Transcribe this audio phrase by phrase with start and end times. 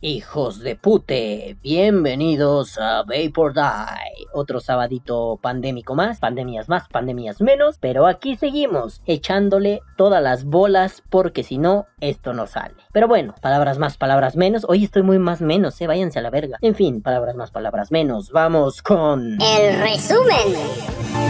[0.00, 4.26] hijos de pute, bienvenidos a Vapor Die.
[4.32, 11.02] Otro sabadito pandémico más, pandemias más, pandemias menos, pero aquí seguimos echándole todas las bolas
[11.10, 12.74] porque si no, esto no sale.
[12.92, 14.64] Pero bueno, palabras más, palabras menos.
[14.68, 16.58] Hoy estoy muy más menos, eh, váyanse a la verga.
[16.60, 18.30] En fin, palabras más, palabras menos.
[18.30, 19.38] Vamos con...
[19.40, 21.27] El resumen.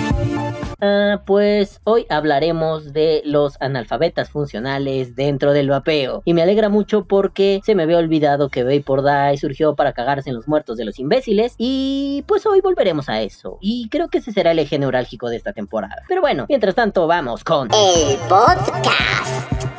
[0.81, 6.23] Ah, pues hoy hablaremos de los analfabetas funcionales dentro del vapeo.
[6.25, 10.31] Y me alegra mucho porque se me había olvidado que Vapor Die surgió para cagarse
[10.31, 11.55] en los muertos de los imbéciles.
[11.59, 13.59] Y pues hoy volveremos a eso.
[13.61, 16.03] Y creo que ese será el eje neurálgico de esta temporada.
[16.09, 17.69] Pero bueno, mientras tanto vamos con...
[17.73, 19.78] El podcast.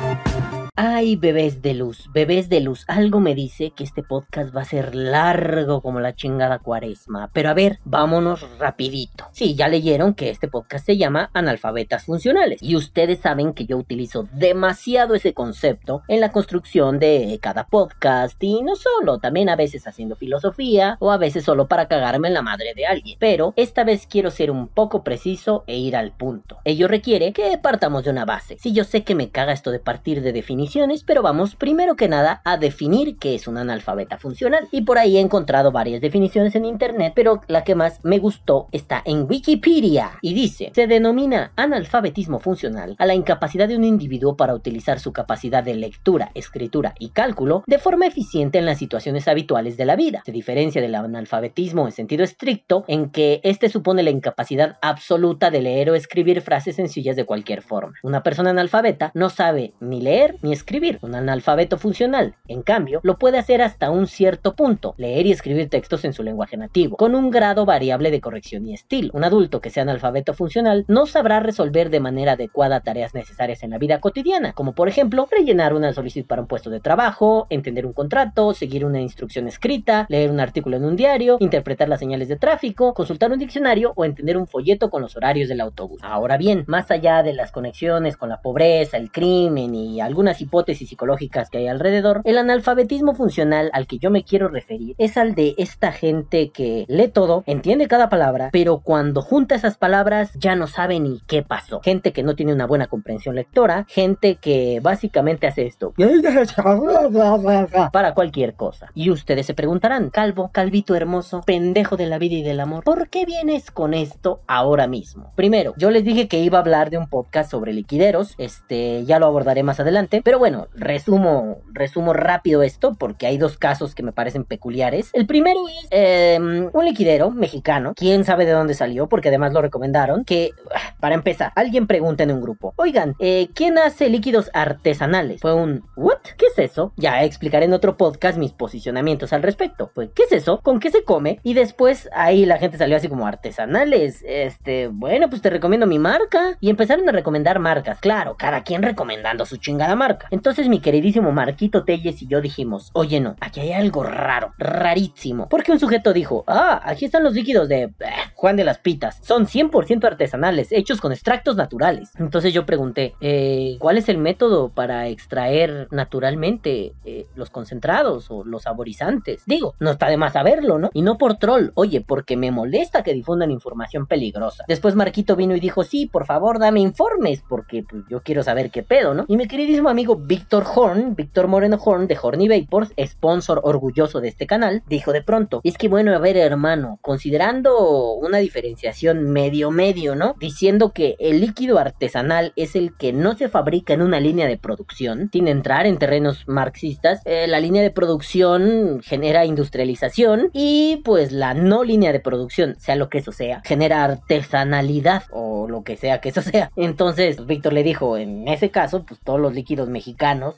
[0.82, 4.64] Ay, bebés de luz, bebés de luz, algo me dice que este podcast va a
[4.64, 7.28] ser largo como la chingada cuaresma.
[7.34, 9.26] Pero a ver, vámonos rapidito.
[9.30, 12.62] Sí, ya leyeron que este podcast se llama Analfabetas Funcionales.
[12.62, 18.42] Y ustedes saben que yo utilizo demasiado ese concepto en la construcción de cada podcast.
[18.42, 22.34] Y no solo, también a veces haciendo filosofía o a veces solo para cagarme en
[22.34, 23.18] la madre de alguien.
[23.20, 26.56] Pero esta vez quiero ser un poco preciso e ir al punto.
[26.64, 28.56] Ello requiere que partamos de una base.
[28.58, 30.69] Si yo sé que me caga esto de partir de definición
[31.04, 34.68] pero vamos primero que nada a definir qué es un analfabeta funcional.
[34.70, 38.68] Y por ahí he encontrado varias definiciones en internet, pero la que más me gustó
[38.70, 44.36] está en Wikipedia y dice, se denomina analfabetismo funcional a la incapacidad de un individuo
[44.36, 49.26] para utilizar su capacidad de lectura, escritura y cálculo de forma eficiente en las situaciones
[49.26, 50.22] habituales de la vida.
[50.24, 55.62] Se diferencia del analfabetismo en sentido estricto en que este supone la incapacidad absoluta de
[55.62, 57.94] leer o escribir frases sencillas de cualquier forma.
[58.02, 60.59] Una persona analfabeta no sabe ni leer ni escribir,
[61.02, 62.34] un analfabeto funcional.
[62.46, 66.22] En cambio, lo puede hacer hasta un cierto punto, leer y escribir textos en su
[66.22, 69.10] lenguaje nativo, con un grado variable de corrección y estilo.
[69.14, 73.70] Un adulto que sea analfabeto funcional no sabrá resolver de manera adecuada tareas necesarias en
[73.70, 77.86] la vida cotidiana, como por ejemplo rellenar una solicitud para un puesto de trabajo, entender
[77.86, 82.28] un contrato, seguir una instrucción escrita, leer un artículo en un diario, interpretar las señales
[82.28, 86.00] de tráfico, consultar un diccionario o entender un folleto con los horarios del autobús.
[86.02, 90.88] Ahora bien, más allá de las conexiones con la pobreza, el crimen y algunas hipótesis
[90.88, 95.34] psicológicas que hay alrededor, el analfabetismo funcional al que yo me quiero referir es al
[95.34, 100.56] de esta gente que lee todo, entiende cada palabra, pero cuando junta esas palabras ya
[100.56, 101.80] no sabe ni qué pasó.
[101.82, 105.92] Gente que no tiene una buena comprensión lectora, gente que básicamente hace esto
[107.92, 108.90] para cualquier cosa.
[108.94, 113.08] Y ustedes se preguntarán, Calvo, Calvito hermoso, pendejo de la vida y del amor, ¿por
[113.08, 115.32] qué vienes con esto ahora mismo?
[115.36, 119.18] Primero, yo les dije que iba a hablar de un podcast sobre liquideros, este, ya
[119.18, 124.04] lo abordaré más adelante, pero bueno, resumo, resumo rápido esto porque hay dos casos que
[124.04, 125.10] me parecen peculiares.
[125.12, 129.60] El primero es em, un liquidero mexicano, quién sabe de dónde salió porque además lo
[129.60, 130.52] recomendaron, que
[131.00, 135.40] para empezar, alguien pregunta en un grupo, oigan, eh, ¿quién hace líquidos artesanales?
[135.40, 136.20] Fue un, ¿what?
[136.38, 136.92] ¿Qué es eso?
[136.96, 139.90] Ya explicaré en otro podcast mis posicionamientos al respecto.
[139.92, 140.60] Pues, ¿qué es eso?
[140.62, 141.40] ¿Con qué se come?
[141.42, 144.22] Y después ahí la gente salió así como artesanales.
[144.24, 146.56] Este, bueno, pues te recomiendo mi marca.
[146.60, 150.19] Y empezaron a recomendar marcas, claro, cada quien recomendando su chingada marca.
[150.30, 155.48] Entonces mi queridísimo Marquito Telles y yo dijimos, oye no, aquí hay algo raro, rarísimo.
[155.48, 157.92] Porque un sujeto dijo, ah, aquí están los líquidos de eh,
[158.34, 159.18] Juan de las Pitas.
[159.22, 162.10] Son 100% artesanales, hechos con extractos naturales.
[162.18, 168.44] Entonces yo pregunté, eh, ¿cuál es el método para extraer naturalmente eh, los concentrados o
[168.44, 169.42] los saborizantes?
[169.46, 170.90] Digo, no está de más saberlo, ¿no?
[170.92, 174.64] Y no por troll, oye, porque me molesta que difundan información peligrosa.
[174.68, 178.70] Después Marquito vino y dijo, sí, por favor, dame informes, porque pues, yo quiero saber
[178.70, 179.24] qué pedo, ¿no?
[179.28, 184.28] Y mi queridísimo amigo Víctor Horn, Víctor Moreno Horn de Horny Vapors, sponsor orgulloso de
[184.28, 189.70] este canal, dijo de pronto, es que bueno, a ver hermano, considerando una diferenciación medio
[189.70, 190.34] medio, ¿no?
[190.38, 194.58] Diciendo que el líquido artesanal es el que no se fabrica en una línea de
[194.58, 201.32] producción, sin entrar en terrenos marxistas, eh, la línea de producción genera industrialización y pues
[201.32, 205.96] la no línea de producción, sea lo que eso sea, genera artesanalidad o lo que
[205.96, 206.70] sea que eso sea.
[206.76, 209.99] Entonces, Víctor le dijo, en ese caso, pues todos los líquidos mexicanos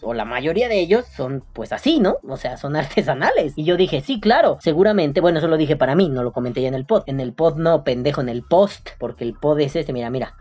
[0.03, 2.17] o la mayoría de ellos son pues así, ¿no?
[2.29, 3.53] O sea, son artesanales.
[3.57, 6.63] Y yo dije, sí, claro, seguramente, bueno, eso lo dije para mí, no lo comenté
[6.63, 7.03] ya en el pod.
[7.07, 10.35] En el pod no, pendejo, en el post, porque el pod es este, mira, mira.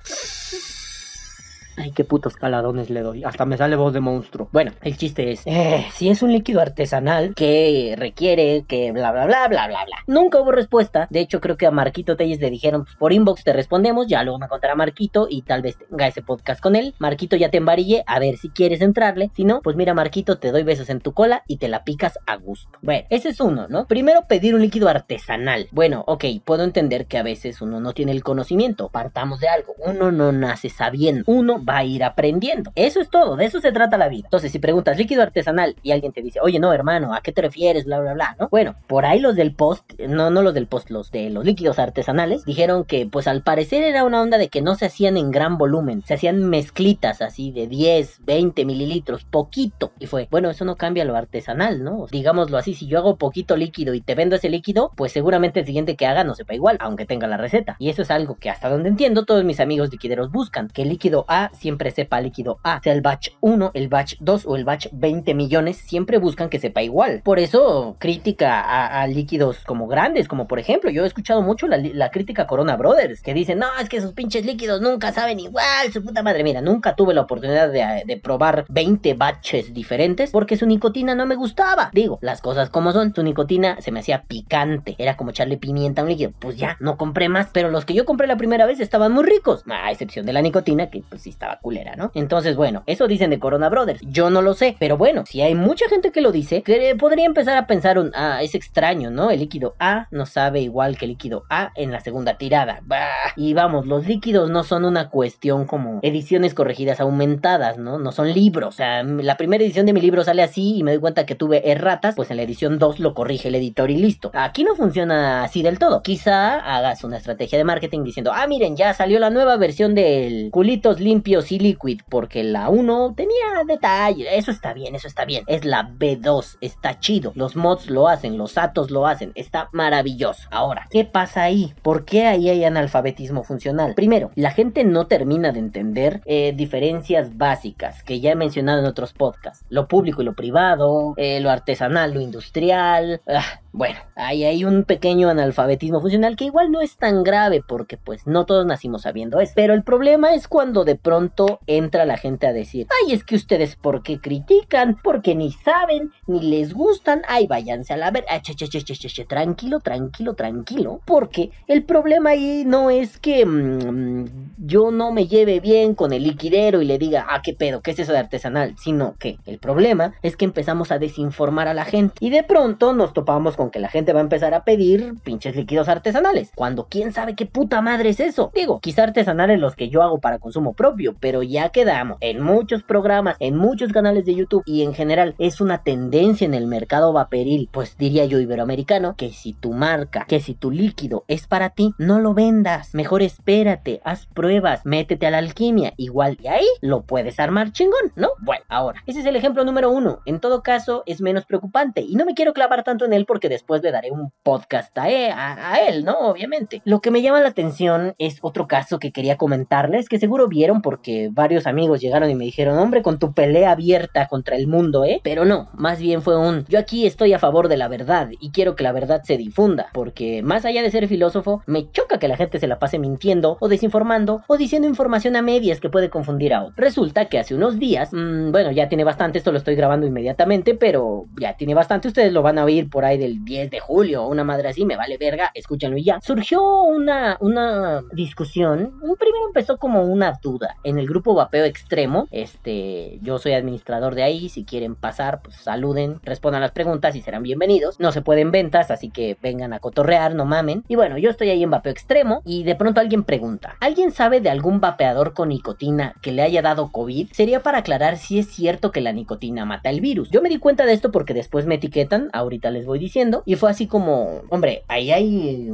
[1.81, 3.23] Ay, qué putos caladones le doy.
[3.23, 4.49] Hasta me sale voz de monstruo.
[4.51, 9.25] Bueno, el chiste es, eh, si es un líquido artesanal que requiere que bla bla
[9.25, 9.95] bla bla bla bla.
[10.07, 11.07] Nunca hubo respuesta.
[11.09, 14.07] De hecho, creo que a Marquito Telles le dijeron, pues por inbox te respondemos.
[14.07, 16.93] Ya luego me contará Marquito y tal vez tenga ese podcast con él.
[16.99, 19.31] Marquito ya te embarille a ver si quieres entrarle.
[19.35, 22.19] Si no, pues mira, Marquito, te doy besos en tu cola y te la picas
[22.27, 22.79] a gusto.
[22.81, 23.87] Bueno, ese es uno, ¿no?
[23.87, 25.67] Primero pedir un líquido artesanal.
[25.71, 28.89] Bueno, ok, puedo entender que a veces uno no tiene el conocimiento.
[28.89, 29.73] Partamos de algo.
[29.79, 31.23] Uno no nace sabiendo.
[31.27, 32.71] Uno va a ir aprendiendo.
[32.75, 33.35] Eso es todo.
[33.35, 34.23] De eso se trata la vida.
[34.25, 37.41] Entonces, si preguntas líquido artesanal y alguien te dice, oye, no, hermano, ¿a qué te
[37.41, 37.85] refieres?
[37.85, 38.49] Bla, bla, bla, ¿no?
[38.49, 41.79] Bueno, por ahí los del post, no, no los del post, los de los líquidos
[41.79, 45.31] artesanales, dijeron que, pues al parecer era una onda de que no se hacían en
[45.31, 46.03] gran volumen.
[46.05, 49.91] Se hacían mezclitas así de 10, 20 mililitros, poquito.
[49.99, 52.05] Y fue, bueno, eso no cambia lo artesanal, ¿no?
[52.11, 55.65] Digámoslo así, si yo hago poquito líquido y te vendo ese líquido, pues seguramente el
[55.65, 57.75] siguiente que haga no sepa igual, aunque tenga la receta.
[57.79, 61.25] Y eso es algo que hasta donde entiendo todos mis amigos liquideros buscan, que líquido
[61.27, 64.87] A siempre sepa líquido A, sea el batch 1, el batch 2 o el batch
[64.91, 67.21] 20 millones, siempre buscan que sepa igual.
[67.23, 72.11] Por eso, crítica a, líquidos como grandes, como por ejemplo, yo he escuchado mucho la,
[72.11, 76.03] crítica Corona Brothers, que dicen, no, es que esos pinches líquidos nunca saben igual, su
[76.03, 76.43] puta madre.
[76.43, 81.25] Mira, nunca tuve la oportunidad de, de probar 20 batches diferentes porque su nicotina no
[81.25, 81.89] me gustaba.
[81.93, 86.01] Digo, las cosas como son, su nicotina se me hacía picante, era como echarle pimienta
[86.01, 86.31] a un líquido.
[86.39, 89.23] Pues ya, no compré más, pero los que yo compré la primera vez estaban muy
[89.23, 92.11] ricos, a excepción de la nicotina, que pues sí estaba culera, ¿no?
[92.13, 94.01] Entonces, bueno, eso dicen de Corona Brothers.
[94.03, 97.25] Yo no lo sé, pero bueno, si hay mucha gente que lo dice, que podría
[97.25, 99.31] empezar a pensar un, ah, es extraño, ¿no?
[99.31, 102.81] El líquido A no sabe igual que el líquido A en la segunda tirada.
[102.83, 103.07] Bah.
[103.35, 107.97] Y vamos, los líquidos no son una cuestión como ediciones corregidas aumentadas, ¿no?
[107.97, 108.75] No son libros.
[108.75, 111.33] O sea, la primera edición de mi libro sale así y me doy cuenta que
[111.33, 114.29] tuve erratas, pues en la edición 2 lo corrige el editor y listo.
[114.35, 116.03] Aquí no funciona así del todo.
[116.03, 120.49] Quizá hagas una estrategia de marketing diciendo, ah, miren, ya salió la nueva versión del
[120.51, 124.37] culitos limpios y liquid, porque la 1 tenía detalle.
[124.37, 125.43] Eso está bien, eso está bien.
[125.47, 127.31] Es la B2, está chido.
[127.35, 130.47] Los mods lo hacen, los atos lo hacen, está maravilloso.
[130.51, 131.73] Ahora, ¿qué pasa ahí?
[131.81, 133.93] ¿Por qué ahí hay analfabetismo funcional?
[133.95, 138.85] Primero, la gente no termina de entender eh, diferencias básicas que ya he mencionado en
[138.85, 139.65] otros podcasts.
[139.69, 143.21] Lo público y lo privado, eh, lo artesanal, lo industrial.
[143.27, 147.97] Ah, bueno, ahí hay un pequeño analfabetismo funcional que igual no es tan grave porque
[147.97, 149.53] pues no todos nacimos sabiendo eso.
[149.55, 153.35] Pero el problema es cuando de pronto entra la gente a decir, ay, es que
[153.35, 158.25] ustedes por qué critican, porque ni saben, ni les gustan, ay, váyanse a la ver,
[158.41, 164.25] che, che, che, che, tranquilo, tranquilo, tranquilo, porque el problema ahí no es que mmm,
[164.57, 167.91] yo no me lleve bien con el liquidero y le diga, ah, qué pedo, qué
[167.91, 171.85] es eso de artesanal, sino que el problema es que empezamos a desinformar a la
[171.85, 172.15] gente.
[172.19, 175.55] Y de pronto nos topamos con que la gente va a empezar a pedir pinches
[175.55, 176.51] líquidos artesanales.
[176.55, 178.51] Cuando quién sabe qué puta madre es eso.
[178.55, 182.83] Digo, quizá artesanales los que yo hago para consumo propio, pero ya quedamos en muchos
[182.83, 187.13] programas, en muchos canales de YouTube y en general es una tendencia en el mercado
[187.13, 191.71] vaporil, pues diría yo iberoamericano, que si tu marca, que si tu líquido es para
[191.71, 192.93] ti, no lo vendas.
[192.93, 198.11] Mejor espérate, haz pruebas, métete a la alquimia, igual y ahí lo puedes armar chingón,
[198.15, 198.29] ¿no?
[198.39, 200.19] Bueno, ahora, ese es el ejemplo número uno.
[200.25, 203.49] En todo caso, es menos preocupante y no me quiero clavar tanto en él porque
[203.51, 206.17] después le daré un podcast e, a, él, ¿no?
[206.19, 206.81] Obviamente.
[206.85, 210.81] Lo que me llama la atención es otro caso que quería comentarles, que seguro vieron
[210.81, 215.05] porque varios amigos llegaron y me dijeron, hombre, con tu pelea abierta contra el mundo,
[215.05, 215.21] ¿eh?
[215.23, 218.51] Pero no, más bien fue un, yo aquí estoy a favor de la verdad y
[218.51, 222.27] quiero que la verdad se difunda, porque más allá de ser filósofo, me choca que
[222.27, 226.09] la gente se la pase mintiendo o desinformando o diciendo información a medias que puede
[226.09, 226.77] confundir a otros.
[226.77, 230.75] Resulta que hace unos días, mmm, bueno, ya tiene bastante, esto lo estoy grabando inmediatamente,
[230.75, 234.27] pero ya tiene bastante, ustedes lo van a oír por ahí del 10 de julio,
[234.27, 236.19] una madre así, me vale verga, escúchanlo y ya.
[236.21, 243.19] Surgió una, una discusión, primero empezó como una duda en el grupo Vapeo Extremo, este,
[243.21, 247.43] yo soy administrador de ahí, si quieren pasar, pues saluden, respondan las preguntas y serán
[247.43, 247.99] bienvenidos.
[247.99, 250.83] No se pueden ventas, así que vengan a cotorrear, no mamen.
[250.87, 254.41] Y bueno, yo estoy ahí en Vapeo Extremo y de pronto alguien pregunta, ¿alguien sabe
[254.41, 257.29] de algún vapeador con nicotina que le haya dado COVID?
[257.31, 260.29] Sería para aclarar si es cierto que la nicotina mata el virus.
[260.31, 263.55] Yo me di cuenta de esto porque después me etiquetan, ahorita les voy diciendo, y
[263.55, 265.69] fue así como, hombre, ahí hay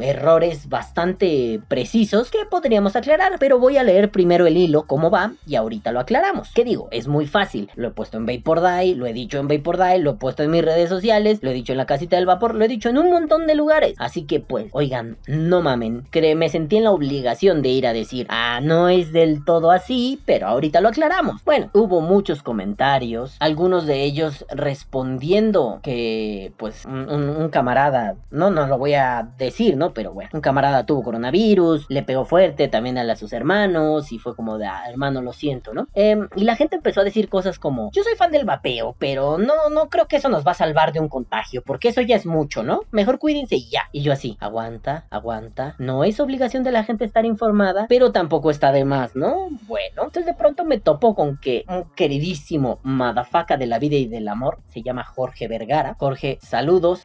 [0.00, 5.32] errores bastante precisos que podríamos aclarar, pero voy a leer primero el hilo, cómo va,
[5.46, 6.50] y ahorita lo aclaramos.
[6.54, 6.88] ¿Qué digo?
[6.90, 7.70] Es muy fácil.
[7.74, 10.42] Lo he puesto en Vapor Die, lo he dicho en Vapor Die, lo he puesto
[10.42, 12.88] en mis redes sociales, lo he dicho en la casita del vapor, lo he dicho
[12.88, 13.94] en un montón de lugares.
[13.98, 17.92] Así que pues, oigan, no mamen, que me sentí en la obligación de ir a
[17.92, 21.44] decir, ah, no es del todo así, pero ahorita lo aclaramos.
[21.44, 28.78] Bueno, hubo muchos comentarios, algunos de ellos respondiendo que pues un camarada, no, no lo
[28.78, 29.92] voy a decir, ¿no?
[29.92, 34.34] Pero bueno, un camarada tuvo coronavirus, le pegó fuerte también a, sus hermanos y fue
[34.34, 35.88] como de, ah, hermano, lo siento, ¿no?
[35.92, 39.38] Em, y la gente empezó a decir cosas como, yo soy fan del vapeo, pero
[39.38, 42.16] no, no creo que eso nos va a salvar de un contagio, porque eso ya
[42.16, 42.80] es mucho, ¿no?
[42.90, 43.88] Mejor cuídense y ya.
[43.92, 45.74] Y yo así, aguanta, aguanta.
[45.78, 49.48] No es obligación de la gente estar informada, pero tampoco está de más, ¿no?
[49.66, 54.06] Bueno, entonces de pronto me topo con que un queridísimo madafaca de la vida y
[54.06, 55.96] del amor se llama Jorge Vergara.
[55.98, 56.38] Jorge,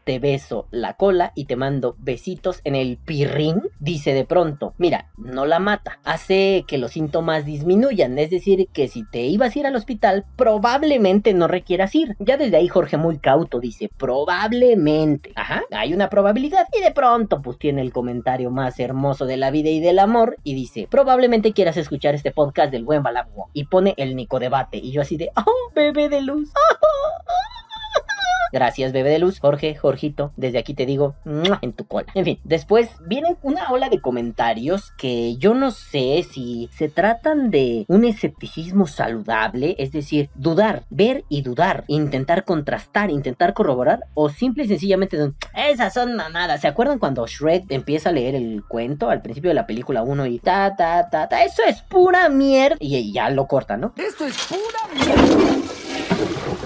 [0.03, 3.61] te beso la cola y te mando besitos en el pirrín.
[3.79, 8.87] Dice de pronto, mira, no la mata, hace que los síntomas disminuyan, es decir, que
[8.87, 12.15] si te ibas a ir al hospital, probablemente no requieras ir.
[12.19, 15.31] Ya desde ahí Jorge muy cauto dice, probablemente.
[15.35, 16.67] Ajá, hay una probabilidad.
[16.77, 20.37] Y de pronto pues tiene el comentario más hermoso de la vida y del amor
[20.43, 23.47] y dice, probablemente quieras escuchar este podcast del buen Balagua.
[23.53, 24.77] Y pone el Nico Debate.
[24.77, 26.51] Y yo así de, oh, bebé de luz.
[28.51, 29.39] Gracias, bebé de luz.
[29.39, 31.15] Jorge, Jorgito, desde aquí te digo,
[31.61, 32.07] en tu cola.
[32.13, 37.49] En fin, después viene una ola de comentarios que yo no sé si se tratan
[37.49, 44.29] de un escepticismo saludable, es decir, dudar, ver y dudar, intentar contrastar, intentar corroborar, o
[44.29, 45.17] simple y sencillamente
[45.55, 46.61] esas son mamadas.
[46.61, 50.25] ¿Se acuerdan cuando Shrek empieza a leer el cuento al principio de la película 1
[50.27, 52.77] y ta, ta, ta, ta, eso es pura mierda?
[52.79, 53.93] Y ya lo corta, ¿no?
[53.97, 54.59] Esto es pura
[54.93, 56.56] mierda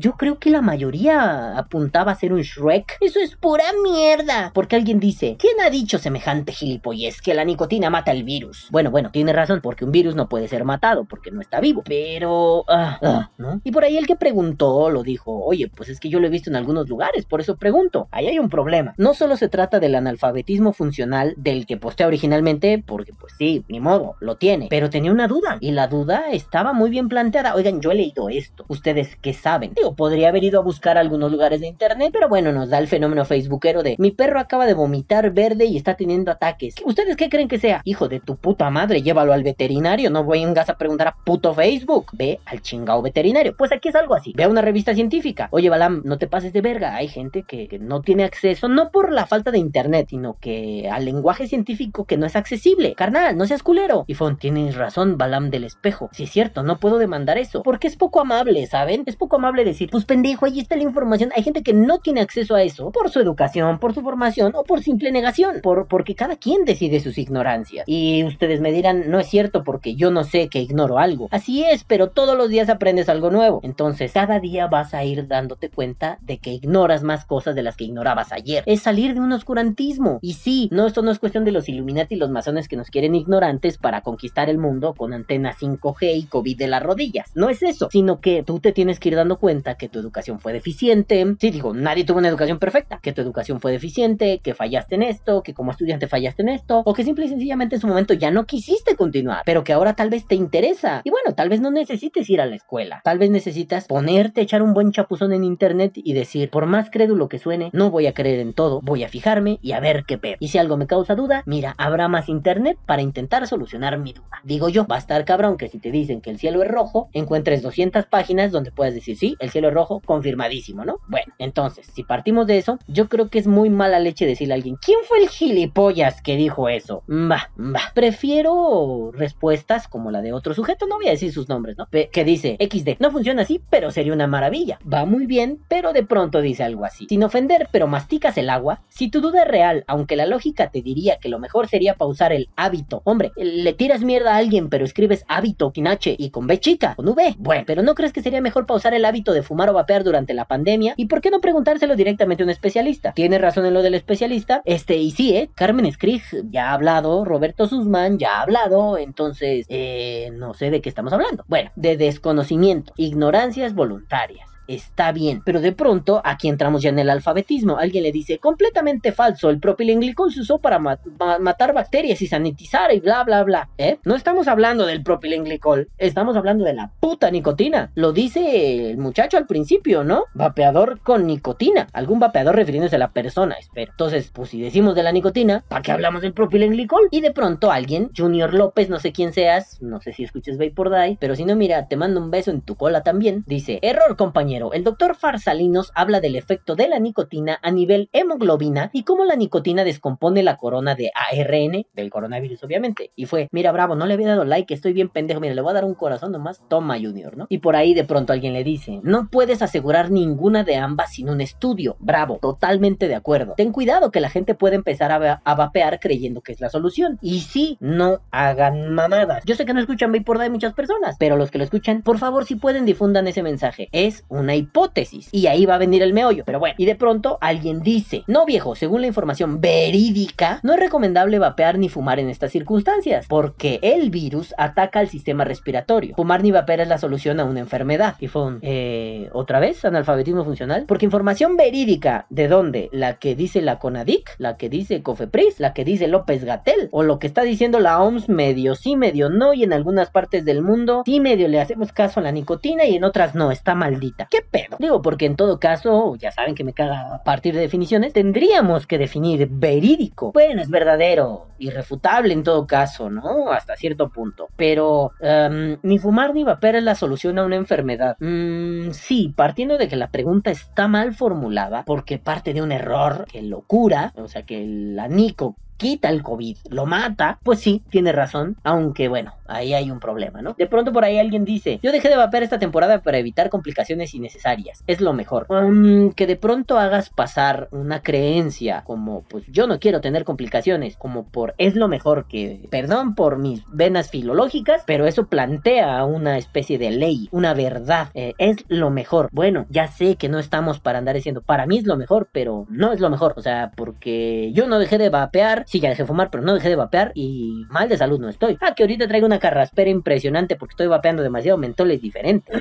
[0.00, 2.96] yo creo que la mayoría apuntaba a ser un Shrek.
[3.00, 4.50] Eso es pura mierda.
[4.54, 8.68] Porque alguien dice, ¿quién ha dicho semejante gilipollez que la nicotina mata el virus?
[8.70, 11.82] Bueno, bueno, tiene razón, porque un virus no puede ser matado porque no está vivo.
[11.84, 13.60] Pero, ah, ah, ¿no?
[13.62, 16.30] Y por ahí el que preguntó lo dijo, oye, pues es que yo lo he
[16.30, 18.08] visto en algunos lugares, por eso pregunto.
[18.10, 18.94] Ahí hay un problema.
[18.96, 23.80] No solo se trata del analfabetismo funcional del que postea originalmente, porque pues sí, ni
[23.80, 24.68] modo, lo tiene.
[24.70, 25.58] Pero tenía una duda.
[25.60, 27.54] Y la duda estaba muy bien planteada.
[27.54, 28.64] Oigan, yo he leído esto.
[28.68, 29.74] ¿Ustedes qué saben?
[29.74, 32.88] Digo, podría haber ido a buscar algunos lugares de internet, pero bueno, nos da el
[32.88, 36.74] fenómeno facebookero de mi perro acaba de vomitar verde y está teniendo ataques.
[36.84, 37.82] ¿Ustedes qué creen que sea?
[37.84, 41.16] Hijo de tu puta madre, llévalo al veterinario, no voy en gas a preguntar a
[41.24, 42.06] puto Facebook.
[42.12, 43.54] Ve al chingado veterinario.
[43.56, 44.32] Pues aquí es algo así.
[44.36, 45.48] Ve a una revista científica.
[45.52, 46.94] Oye, Balam, no te pases de verga.
[46.94, 51.04] Hay gente que, no tiene acceso, no por la falta de internet, sino que al
[51.04, 52.94] lenguaje científico que no es accesible.
[52.94, 54.04] Carnal, no seas culero.
[54.06, 56.10] Y Fon, tienes razón, Balam del espejo.
[56.12, 57.62] Si es cierto, no puedo demandar eso.
[57.62, 59.04] Porque es poco amable, ¿saben?
[59.06, 61.30] Es poco amable decir, pues pendejo, ahí está la información.
[61.36, 64.64] Hay gente que no tiene acceso a eso por su educación, por su formación o
[64.64, 67.84] por simple negación, por, porque cada quien decide sus ignorancias.
[67.86, 71.28] Y ustedes me dirán, no es cierto porque yo no sé que ignoro algo.
[71.30, 73.60] Así es, pero todos los días aprendes algo nuevo.
[73.62, 77.76] Entonces, cada día vas a ir dándote cuenta de que ignoras más cosas de las
[77.76, 78.62] que ignorabas ayer.
[78.66, 80.18] Es salir de un oscurantismo.
[80.22, 82.90] Y sí, no, esto no es cuestión de los Illuminati y los masones que nos
[82.90, 87.30] quieren ignorantes para conquistar el mundo con antenas 5G y COVID de las rodillas.
[87.34, 90.40] No es eso, sino que tú te tienes que ir dando cuenta que tu educación
[90.40, 91.36] fue deficiente.
[91.38, 92.98] Sí, digo, nadie tuvo una educación perfecta.
[93.02, 96.82] Que tu educación fue deficiente, que fallaste en esto, que como estudiante fallaste en esto,
[96.84, 99.94] o que simple y sencillamente en su momento ya no quisiste continuar, pero que ahora
[99.94, 101.02] tal vez te interesa.
[101.04, 103.00] Y bueno, tal vez no necesites ir a la escuela.
[103.04, 107.28] Tal vez necesitas ponerte, echar un buen chapuzón en internet y decir, por más crédulo
[107.28, 110.18] que suene, no voy a creer en todo, voy a fijarme y a ver qué
[110.18, 110.36] pedo.
[110.40, 114.40] Y si algo me causa duda, mira, habrá más internet para intentar solucionar mi duda.
[114.44, 117.08] Digo yo, va a estar cabrón que si te dicen que el cielo es rojo,
[117.12, 120.96] encuentres 200 páginas donde puedas decir, sí, el cielo rojo, confirmadísimo, ¿no?
[121.08, 124.56] Bueno, entonces, si partimos de eso, yo creo que es muy mala leche decirle a
[124.56, 127.02] alguien, ¿quién fue el gilipollas que dijo eso?
[127.10, 127.80] Va, va.
[127.94, 131.86] Prefiero respuestas como la de otro sujeto, no voy a decir sus nombres, ¿no?
[131.90, 134.78] que dice, XD, no funciona así, pero sería una maravilla.
[134.90, 137.06] Va muy bien, pero de pronto dice algo así.
[137.08, 138.82] Sin ofender, pero masticas el agua.
[138.88, 142.32] Si tu duda es real, aunque la lógica te diría que lo mejor sería pausar
[142.32, 143.02] el hábito.
[143.04, 146.94] Hombre, le tiras mierda a alguien, pero escribes hábito sin H y con B chica,
[146.94, 147.34] con V.
[147.38, 150.32] Bueno, pero ¿no crees que sería mejor pausar el hábito de fumar o vapear durante
[150.32, 150.94] la pandemia?
[150.96, 153.12] ¿Y por qué no preguntárselo directamente a un especialista?
[153.14, 154.62] Tiene razón en lo del especialista.
[154.64, 155.50] Este, y sí, ¿eh?
[155.56, 160.80] Carmen Skrig ya ha hablado, Roberto Susman ya ha hablado, entonces, eh, no sé de
[160.80, 161.44] qué estamos hablando.
[161.48, 165.42] Bueno, de desconocimiento, ignorancias voluntarias está bien.
[165.44, 167.78] Pero de pronto, aquí entramos ya en el alfabetismo.
[167.78, 173.00] Alguien le dice, completamente falso, el propilenglicol se usó para matar bacterias y sanitizar y
[173.00, 173.68] bla, bla, bla.
[173.78, 173.98] ¿Eh?
[174.04, 177.90] No estamos hablando del propilenglicol, estamos hablando de la puta nicotina.
[177.94, 180.24] Lo dice el muchacho al principio, ¿no?
[180.34, 181.88] Vapeador con nicotina.
[181.92, 183.90] Algún vapeador refiriéndose a la persona, espero.
[183.90, 187.08] Entonces, pues si decimos de la nicotina, ¿para qué hablamos del propilenglicol?
[187.10, 190.90] Y de pronto alguien, Junior López, no sé quién seas, no sé si escuches Vapor
[190.90, 193.44] Die, pero si no, mira, te mando un beso en tu cola también.
[193.46, 198.90] Dice, error compañero El doctor Farsalinos habla del efecto de la nicotina a nivel hemoglobina
[198.92, 203.12] y cómo la nicotina descompone la corona de ARN del coronavirus, obviamente.
[203.16, 205.70] Y fue, mira, bravo, no le había dado like, estoy bien pendejo, mira, le voy
[205.70, 207.46] a dar un corazón nomás, toma Junior, ¿no?
[207.48, 211.30] Y por ahí de pronto alguien le dice, no puedes asegurar ninguna de ambas sin
[211.30, 211.96] un estudio.
[211.98, 213.54] Bravo, totalmente de acuerdo.
[213.56, 217.18] Ten cuidado que la gente puede empezar a vapear creyendo que es la solución.
[217.22, 219.44] Y sí, no hagan mamadas.
[219.46, 222.18] Yo sé que no escuchan por de muchas personas, pero los que lo escuchan, por
[222.18, 223.88] favor, si pueden, difundan ese mensaje.
[223.92, 225.28] Es una hipótesis.
[225.32, 226.44] Y ahí va a venir el meollo.
[226.44, 230.80] Pero bueno, y de pronto alguien dice, no viejo, según la información verídica, no es
[230.80, 236.14] recomendable vapear ni fumar en estas circunstancias, porque el virus ataca al sistema respiratorio.
[236.16, 238.16] Fumar ni vapear es la solución a una enfermedad.
[238.20, 239.84] Y fue un, eh, ¿otra vez?
[239.84, 240.84] ¿Analfabetismo funcional?
[240.86, 242.88] Porque información verídica, ¿de dónde?
[242.92, 247.02] La que dice la CONADIC, la que dice COFEPRIS, la que dice López Gatel, o
[247.02, 250.62] lo que está diciendo la OMS medio sí, medio no, y en algunas partes del
[250.62, 254.28] mundo sí medio le hacemos caso a la nicotina y en otras no, está maldita.
[254.30, 254.76] ¿Qué pedo?
[254.78, 258.98] Digo, porque en todo caso, ya saben que me caga partir de definiciones, tendríamos que
[258.98, 260.32] definir verídico.
[260.32, 263.50] Bueno, es verdadero, irrefutable en todo caso, ¿no?
[263.50, 264.48] Hasta cierto punto.
[264.56, 268.16] Pero em, ni fumar ni vapear es la solución a una enfermedad.
[268.20, 273.26] Mm, sí, partiendo de que la pregunta está mal formulada, porque parte de un error
[273.30, 277.82] que lo cura, o sea que la nico quita el COVID, lo mata, pues sí,
[277.88, 280.52] tiene razón, aunque bueno, ahí hay un problema, ¿no?
[280.52, 284.14] De pronto por ahí alguien dice, yo dejé de vapear esta temporada para evitar complicaciones
[284.14, 285.46] innecesarias, es lo mejor.
[285.48, 290.98] Mm, que de pronto hagas pasar una creencia como, pues yo no quiero tener complicaciones,
[290.98, 296.36] como por es lo mejor que, perdón por mis venas filológicas, pero eso plantea una
[296.36, 299.30] especie de ley, una verdad, eh, es lo mejor.
[299.32, 302.66] Bueno, ya sé que no estamos para andar diciendo, para mí es lo mejor, pero
[302.68, 306.02] no es lo mejor, o sea, porque yo no dejé de vapear, sí, ya dejé
[306.02, 308.58] de fumar, pero no dejé de vapear y mal de salud no estoy.
[308.60, 312.60] Ah, que ahorita traigo una carraspera impresionante porque estoy vapeando demasiado mentoles diferentes.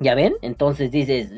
[0.00, 0.34] ¿Ya ven?
[0.42, 1.30] Entonces dices...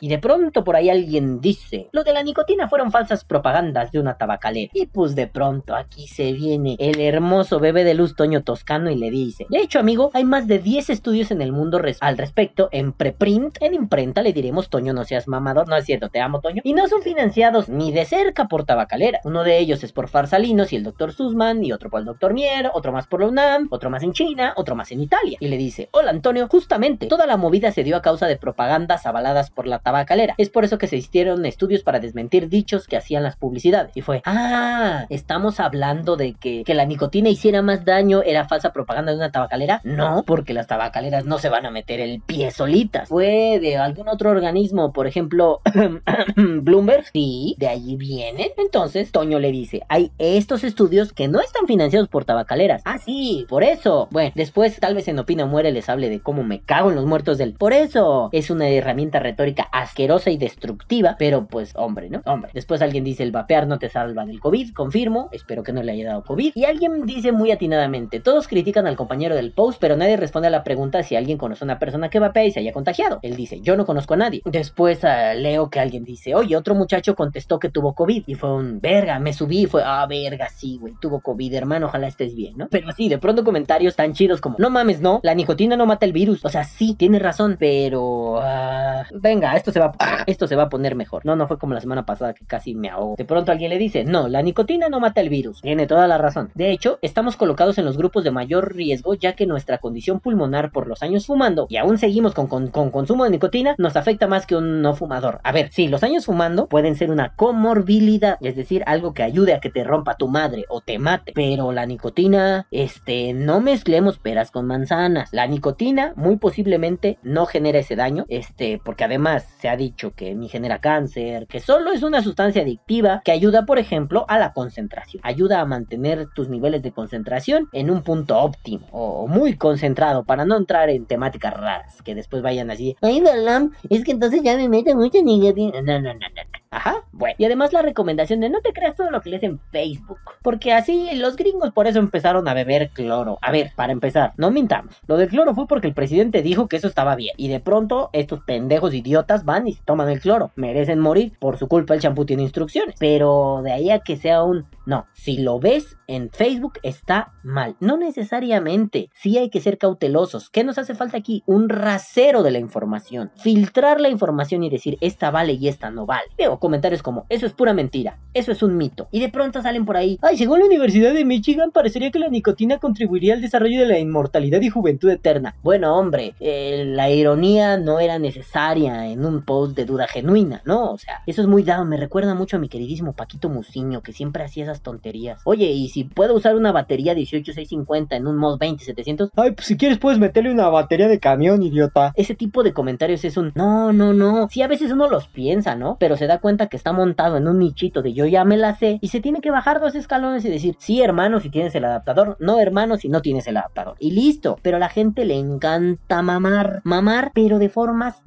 [0.00, 1.88] Y de pronto por ahí alguien dice...
[1.92, 4.70] Lo de la nicotina fueron falsas propagandas de una tabacalera.
[4.74, 8.96] Y pues de pronto aquí se viene el hermoso bebé de luz Toño Toscano y
[8.96, 9.46] le dice...
[9.48, 12.68] De hecho, amigo, hay más de 10 estudios en el mundo al respecto.
[12.72, 15.68] En preprint, en imprenta, le diremos Toño no seas mamador.
[15.68, 16.62] No es cierto, te amo Toño.
[16.64, 19.20] Y no son financiados ni de cerca por tabacalera.
[19.24, 21.64] Uno de ellos es por Farsalinos y el doctor Sussman.
[21.64, 22.70] Y otro por el doctor Mier.
[22.74, 23.68] Otro más por la UNAM.
[23.70, 24.54] Otro más en China.
[24.56, 25.36] Otro más en Italia.
[25.40, 25.88] Y le dice...
[25.92, 29.78] Hola Antonio, justamente, toda la movida se dio a causa de propagandas avaladas por la
[29.78, 30.34] tabacalera.
[30.38, 33.96] Es por eso que se hicieron estudios para desmentir dichos que hacían las publicidades.
[33.96, 38.72] Y fue, ah, estamos hablando de que, que la nicotina hiciera más daño, era falsa
[38.72, 39.80] propaganda de una tabacalera.
[39.84, 43.08] No, porque las tabacaleras no se van a meter el pie solitas.
[43.08, 45.60] Fue de algún otro organismo, por ejemplo,
[46.36, 47.06] Bloomberg.
[47.12, 48.48] Sí, de allí vienen.
[48.56, 52.82] Entonces, Toño le dice, hay estos estudios que no están financiados por tabacaleras.
[52.84, 54.08] Ah, sí, por eso.
[54.10, 57.06] Bueno, después tal vez en Opina Muere les hable de cómo me cago en los
[57.06, 57.54] muertos del...
[57.54, 58.28] Por eso.
[58.32, 62.22] Es una herramienta retórica asquerosa y destructiva, pero pues hombre, ¿no?
[62.26, 62.50] Hombre.
[62.54, 65.92] Después alguien dice, el vapear no te salva del COVID, confirmo, espero que no le
[65.92, 66.52] haya dado COVID.
[66.54, 70.50] Y alguien dice muy atinadamente, todos critican al compañero del post, pero nadie responde a
[70.50, 73.20] la pregunta si alguien conoce a una persona que vapea y se haya contagiado.
[73.22, 74.42] Él dice, yo no conozco a nadie.
[74.44, 78.24] Después ah, leo que alguien dice, oye, otro muchacho contestó que tuvo COVID.
[78.26, 81.86] Y fue un, verga, me subí y fue, ah, verga, sí, güey, tuvo COVID, hermano,
[81.86, 82.68] ojalá estés bien, ¿no?
[82.70, 86.06] Pero sí, de pronto comentarios tan chidos como, no mames, no, la nicotina no mata
[86.06, 86.44] el virus.
[86.44, 88.38] O sea, sí, tiene razón, pero...
[88.42, 89.92] ah, venga, esto se va...
[90.26, 91.24] esto se va a poner mejor.
[91.24, 93.14] No, no fue como la semana pasada que casi me ahogó.
[93.16, 95.60] De pronto alguien le dice, no, la nicotina no mata el virus.
[95.62, 96.50] Tiene toda la razón.
[96.54, 100.70] De hecho, estamos colocados en los grupos de mayor riesgo ya que nuestra condición pulmonar
[100.72, 104.26] por los años fumando y aún seguimos con, con- con consumo de nicotina nos afecta
[104.26, 105.40] más que un no fumador.
[105.44, 109.54] A ver, sí, los años fumando pueden ser una comorbilidad, es decir, algo que ayude
[109.54, 111.32] a que te rompa tu madre o te mate.
[111.34, 115.30] Pero la nicotina, este, no mezclemos peras con manzanas.
[115.32, 120.34] La nicotina muy posiblemente no genera ese daño, este, porque además se ha dicho que
[120.34, 124.52] ni genera cáncer, que solo es una sustancia adictiva que ayuda, por ejemplo, a la
[124.52, 125.20] concentración.
[125.24, 130.44] Ayuda a mantener tus niveles de concentración en un punto óptimo o muy concentrado para
[130.44, 132.96] no entrar en temáticas raras que después vayan así.
[133.00, 135.82] Ay, Balam, es que entonces ya me mete mucha nicotina.
[135.82, 136.61] No, no, no, no.
[136.72, 137.34] Ajá, bueno.
[137.36, 140.18] Y además la recomendación de no te creas todo lo que lees en Facebook.
[140.42, 143.38] Porque así los gringos por eso empezaron a beber cloro.
[143.42, 144.96] A ver, para empezar, no mintamos.
[145.06, 147.34] Lo del cloro fue porque el presidente dijo que eso estaba bien.
[147.36, 150.50] Y de pronto estos pendejos idiotas van y se toman el cloro.
[150.56, 151.34] Merecen morir.
[151.38, 152.96] Por su culpa el champú tiene instrucciones.
[152.98, 154.64] Pero de ahí a que sea un...
[154.86, 157.76] No, si lo ves en Facebook está mal.
[157.80, 159.10] No necesariamente.
[159.12, 160.48] Sí hay que ser cautelosos.
[160.48, 161.42] ¿Qué nos hace falta aquí?
[161.46, 163.30] Un rasero de la información.
[163.36, 166.28] Filtrar la información y decir esta vale y esta no vale.
[166.36, 169.08] Digo, comentarios como, eso es pura mentira, eso es un mito.
[169.10, 172.28] Y de pronto salen por ahí, ay, según la Universidad de Michigan, parecería que la
[172.28, 175.56] nicotina contribuiría al desarrollo de la inmortalidad y juventud eterna.
[175.64, 180.92] Bueno, hombre, eh, la ironía no era necesaria en un post de duda genuina, ¿no?
[180.92, 184.12] O sea, eso es muy dado, me recuerda mucho a mi queridísimo Paquito Muciño, que
[184.12, 185.40] siempre hacía esas tonterías.
[185.44, 189.76] Oye, y si puedo usar una batería 18650 en un mod 20700, Ay, pues si
[189.76, 192.12] quieres puedes meterle una batería de camión, idiota.
[192.14, 194.48] ese tipo de comentarios es un no, no, no.
[194.48, 195.96] Sí, a veces uno los piensa, ¿no?
[195.98, 198.76] Pero se da cuenta que está montado en un nichito de yo ya me la
[198.76, 201.84] sé y se tiene que bajar dos escalones y decir, sí, hermano, si tienes el
[201.84, 203.96] adaptador, no, hermano, si no tienes el adaptador.
[203.98, 204.58] Y listo.
[204.62, 208.22] Pero a la gente le encanta mamar, mamar, pero de formas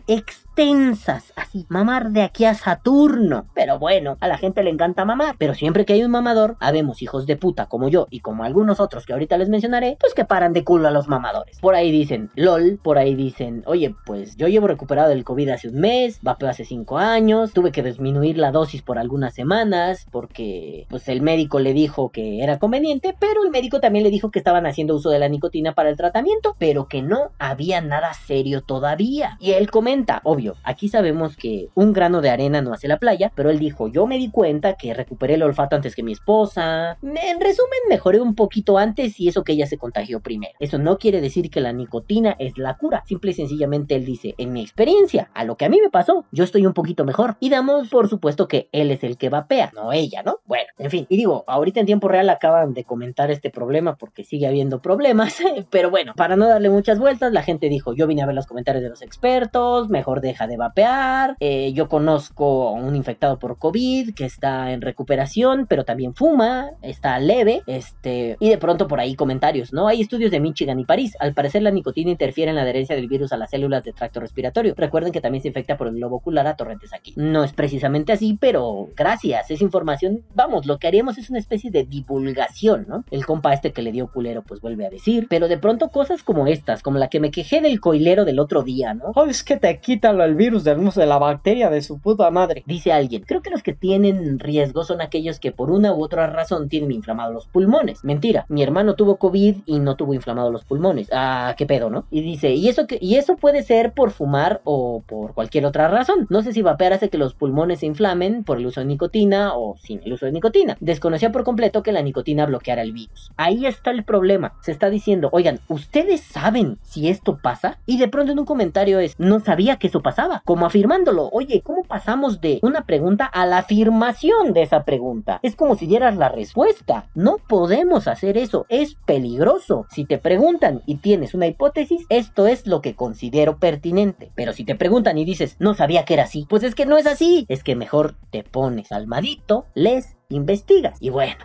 [0.56, 3.46] extensas, así, mamar de aquí a Saturno.
[3.54, 7.02] Pero bueno, a la gente le encanta mamar, pero siempre que hay un mamador, habemos
[7.02, 10.24] hijos de puta como yo y como algunos otros que ahorita les mencionaré, pues que
[10.24, 11.60] paran de culo a los mamadores.
[11.60, 15.68] Por ahí dicen, lol, por ahí dicen, oye, pues yo llevo recuperado del COVID hace
[15.68, 20.86] un mes, vapeo hace cinco años, tuve que disminuir la dosis por algunas semanas porque
[20.90, 24.40] pues el médico le dijo que era conveniente, pero el médico también le dijo que
[24.40, 28.62] estaban haciendo uso de la nicotina para el tratamiento, pero que no había nada serio
[28.62, 29.38] todavía.
[29.42, 33.32] Y él comenta, obvio, aquí sabemos que un grano de arena no hace la playa,
[33.36, 36.98] pero él dijo, yo me di cuenta que recuperé el olfato antes que mi esposa.
[37.02, 40.54] En resumen, mejoré un poquito antes y eso que ella se contagió primero.
[40.60, 43.04] Eso no quiere decir que la nicotina es la cura.
[43.06, 46.26] Simple y sencillamente él dice, en mi experiencia, a lo que a mí me pasó,
[46.32, 47.38] yo estoy un poquito mejor.
[47.40, 50.40] Y damos por supuesto que él es el que vapea, no ella, ¿no?
[50.46, 51.06] Bueno, en fin.
[51.10, 55.38] Y digo, ahorita en tiempo real acaban de comentar este problema porque sigue habiendo problemas.
[55.70, 58.48] Pero bueno, para no darle muchas vueltas, la gente dijo, yo vine a ver los
[58.48, 61.38] comentarios de los expertos, mejor deja de vapear.
[61.40, 66.72] Eh, yo conozco a un infectado por COVID que está en recuperación, pero también fuma,
[66.82, 67.62] está leve.
[67.68, 69.88] Este, y de pronto por ahí comentarios, ¿no?
[69.88, 71.16] Hay estudios de Michigan y París.
[71.22, 74.20] Al parecer la nicotina interfiere en la adherencia del virus a las células de tracto
[74.20, 74.74] respiratorio.
[74.76, 77.14] Recuerden que también se infecta por el globo ocular a torrentes aquí.
[77.16, 79.50] No es precisamente así, pero gracias.
[79.50, 83.06] Esa información, vamos, lo que haríamos es una especie de divulgación, ¿no?
[83.10, 85.28] El compa este que le dio culero, pues vuelve a decir.
[85.30, 88.64] Pero de pronto cosas como estas, como la que me quejé del coilero del otro
[88.64, 89.06] día, ¿no?
[89.16, 92.30] Oh, es que te quita lo- el virus del de la bacteria de su puta
[92.30, 92.64] madre.
[92.68, 96.28] Dice alguien, creo que los que tienen riesgo son aquellos que por una u otra
[96.28, 98.04] razón tienen inflamados los pulmones.
[98.04, 101.10] Mentira, mi hermano tuvo COVID y no tuvo inflamados los pulmones.
[101.12, 102.06] Ah, qué pedo, ¿no?
[102.12, 106.28] Y dice, y eso y eso puede ser por fumar o por cualquier otra razón.
[106.30, 109.54] No sé si vapear hace que los pulmones se inflamen por el uso de nicotina
[109.56, 110.78] o sin el uso de nicotina.
[110.80, 113.32] Desconocía por completo que la nicotina bloqueara el virus.
[113.38, 114.54] Ahí está el problema.
[114.62, 117.80] Se está diciendo, oigan, ¿ustedes saben si esto pasa?
[117.86, 120.15] Y de pronto en un comentario es, no sabía que eso pasaba.
[120.46, 125.40] Como afirmándolo, oye, ¿cómo pasamos de una pregunta a la afirmación de esa pregunta?
[125.44, 127.10] Es como si dieras la respuesta.
[127.16, 129.86] No podemos hacer eso, es peligroso.
[129.90, 134.32] Si te preguntan y tienes una hipótesis, esto es lo que considero pertinente.
[134.36, 136.98] Pero si te preguntan y dices, no sabía que era así, pues es que no
[136.98, 137.46] es así.
[137.50, 140.98] Es que mejor te pones almadito, lees investigas.
[141.00, 141.36] Y bueno,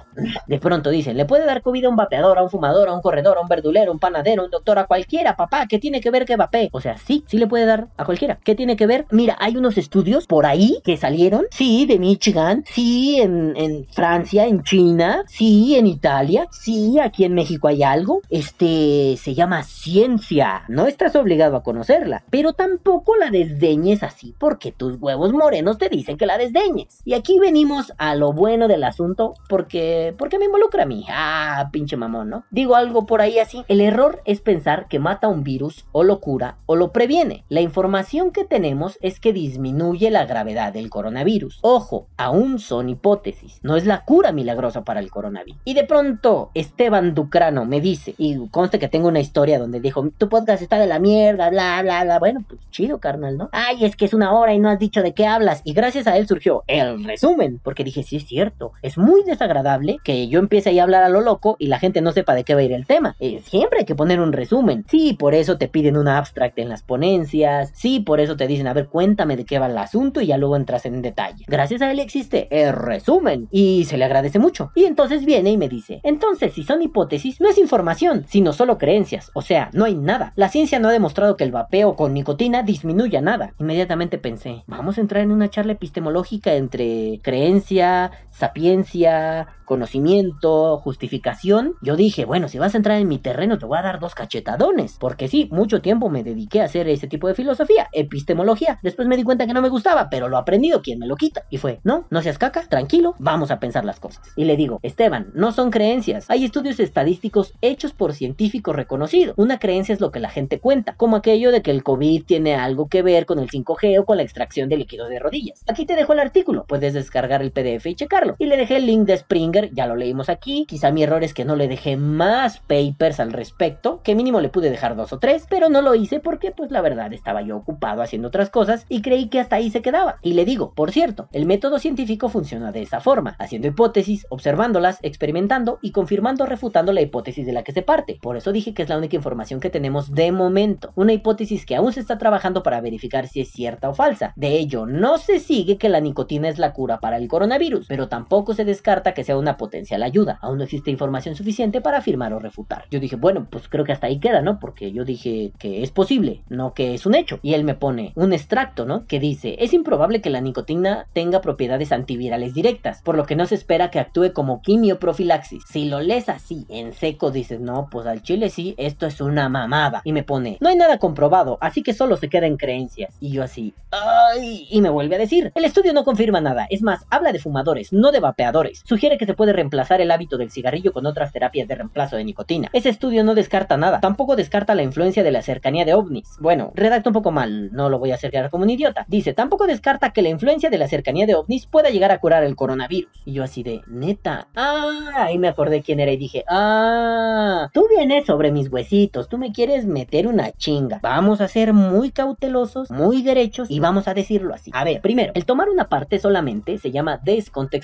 [0.47, 3.01] de pronto dicen, le puede dar COVID a un vapeador, a un fumador, a un
[3.01, 6.01] corredor, a un verdulero, a un panadero, a un doctor, a cualquiera, papá, ¿qué tiene
[6.01, 6.69] que ver que vapee?
[6.73, 8.39] O sea, sí, sí le puede dar a cualquiera.
[8.45, 9.07] ¿Qué tiene que ver?
[9.11, 14.63] Mira, hay unos estudios por ahí que salieron, sí, de Michigan, sí, en, Francia, en
[14.63, 18.21] China, sí, en Italia, sí, aquí en México hay algo.
[18.31, 20.65] Este se llama ciencia.
[20.69, 25.89] No estás obligado a conocerla, pero tampoco la desdeñes así porque tus huevos morenos te
[25.89, 27.01] dicen que la desdeñes.
[27.05, 31.05] Y aquí venimos a lo bueno del asunto porque porque me involucra a mí.
[31.11, 32.45] Ah, pinche mamón, ¿no?
[32.51, 33.65] Digo algo por ahí así.
[33.69, 37.45] El error es pensar que mata un virus o lo cura o lo previene.
[37.49, 41.59] La información que tenemos es que disminuye la gravedad del coronavirus.
[41.63, 43.61] Ojo, aún son hipótesis.
[43.63, 45.61] No es la cura milagrosa para el coronavirus.
[45.65, 50.09] Y de pronto Esteban Ducrano me dice, y conste que tengo una historia donde dijo,
[50.17, 52.19] tu podcast está de la mierda, bla, bla, bla.
[52.19, 53.49] Bueno, pues chido, carnal, ¿no?
[53.53, 55.61] Ay, es que es una hora y no has dicho de qué hablas.
[55.65, 58.60] Y gracias a él surgió el resumen, porque dije, sí es cierto.
[58.83, 62.01] Es muy desagradable que yo empiece ahí a hablar a lo loco y la gente
[62.01, 63.17] no sepa de qué va a ir el tema.
[63.19, 64.85] Eh, siempre hay que poner un resumen.
[64.89, 67.73] Sí, por eso te piden una abstract en las ponencias.
[67.75, 70.37] Sí, por eso te dicen, a ver, cuéntame de qué va el asunto y ya
[70.37, 71.45] luego entras en detalle.
[71.47, 74.73] Gracias a él existe el resumen y se le agradece mucho.
[74.75, 78.79] Y entonces viene y me dice, entonces si son hipótesis, no es información, sino solo
[78.79, 79.31] creencias.
[79.35, 80.33] O sea, no hay nada.
[80.37, 83.55] La ciencia no ha demostrado que el vapeo con nicotina disminuya nada.
[83.59, 91.95] Inmediatamente pensé, vamos a entrar en una charla epistemológica entre creencia, sapiencia, conocimiento, justificación, yo
[91.95, 94.97] dije, bueno, si vas a entrar en mi terreno te voy a dar dos cachetadones,
[94.99, 99.17] porque sí, mucho tiempo me dediqué a hacer ese tipo de filosofía, epistemología, después me
[99.17, 101.45] di cuenta que no me gustaba, pero lo aprendido, ¿quién me lo quita?
[101.51, 104.33] Y fue, no, no seas caca, tranquilo, vamos a pensar las cosas.
[104.35, 109.61] Y le digo, Esteban, no son creencias, hay estudios estadísticos hechos por científicos reconocidos, una
[109.61, 112.89] creencia es lo que la gente cuenta, como aquello de que el COVID tiene algo
[112.89, 115.63] que ver con el 5G o con la extracción de líquido de rodillas.
[115.69, 118.30] Aquí te dejo el artículo, puedes descargar el PDF y checarlo.
[118.39, 120.65] Y le dejé el link de Springer ya lo leímos aquí.
[120.67, 124.49] Quizá mi error es que no le dejé más papers al respecto, que mínimo le
[124.49, 127.57] pude dejar dos o tres, pero no lo hice porque pues la verdad estaba yo
[127.57, 130.19] ocupado haciendo otras cosas y creí que hasta ahí se quedaba.
[130.23, 134.99] Y le digo, por cierto, el método científico funciona de esa forma, haciendo hipótesis, observándolas,
[135.03, 138.19] experimentando y confirmando o refutando la hipótesis de la que se parte.
[138.21, 141.77] Por eso dije que es la única información que tenemos de momento, una hipótesis que
[141.77, 144.33] aún se está trabajando para verificar si es cierta o falsa.
[144.37, 148.09] De ello, no se sigue que la nicotina es la cura para el coronavirus, pero
[148.11, 150.39] tampoco se descarta que sea una potencial ayuda.
[150.43, 152.85] Aún no existe información suficiente para afirmar o refutar.
[152.91, 154.59] Yo dije, bueno, pues creo que hasta ahí queda, ¿no?
[154.59, 157.39] Porque yo dije que es posible, no que es un hecho.
[157.43, 159.07] Y él me pone un extracto, ¿no?
[159.07, 163.47] Que dice, es improbable que la nicotina tenga propiedades antivirales directas, por lo que no
[163.47, 165.63] se espera que actúe como quimioprofilaxis.
[165.71, 169.49] Si lo lees así, en seco, dices, no, pues al chile sí, esto es una
[169.49, 170.03] mamada.
[170.05, 173.17] Y me pone, no hay nada comprobado, así que solo se queda en creencias.
[173.21, 176.83] Y yo así, ay, y me vuelve a decir, el estudio no confirma nada, es
[176.83, 178.83] más, habla de fumadores, no de vapeadores.
[178.85, 182.25] Sugiere que se puede reemplazar el hábito del cigarrillo con otras terapias de reemplazo de
[182.25, 182.69] nicotina.
[182.73, 186.37] Ese estudio no descarta nada, tampoco descarta la influencia de la cercanía de ovnis.
[186.41, 189.05] Bueno, redacta un poco mal, no lo voy a hacer quedar como un idiota.
[189.09, 192.43] Dice, tampoco descarta que la influencia de la cercanía de ovnis pueda llegar a curar
[192.45, 193.11] el coronavirus.
[193.25, 197.87] Y yo así de, neta, ah, ahí me acordé quién era y dije, ah, tú
[197.89, 201.01] vienes sobre mis huesitos, tú me quieres meter una chinga.
[201.03, 204.71] Vamos a ser muy cautelosos, muy derechos y vamos a decirlo así.
[204.75, 207.21] A ver, primero, el tomar una parte solamente se llama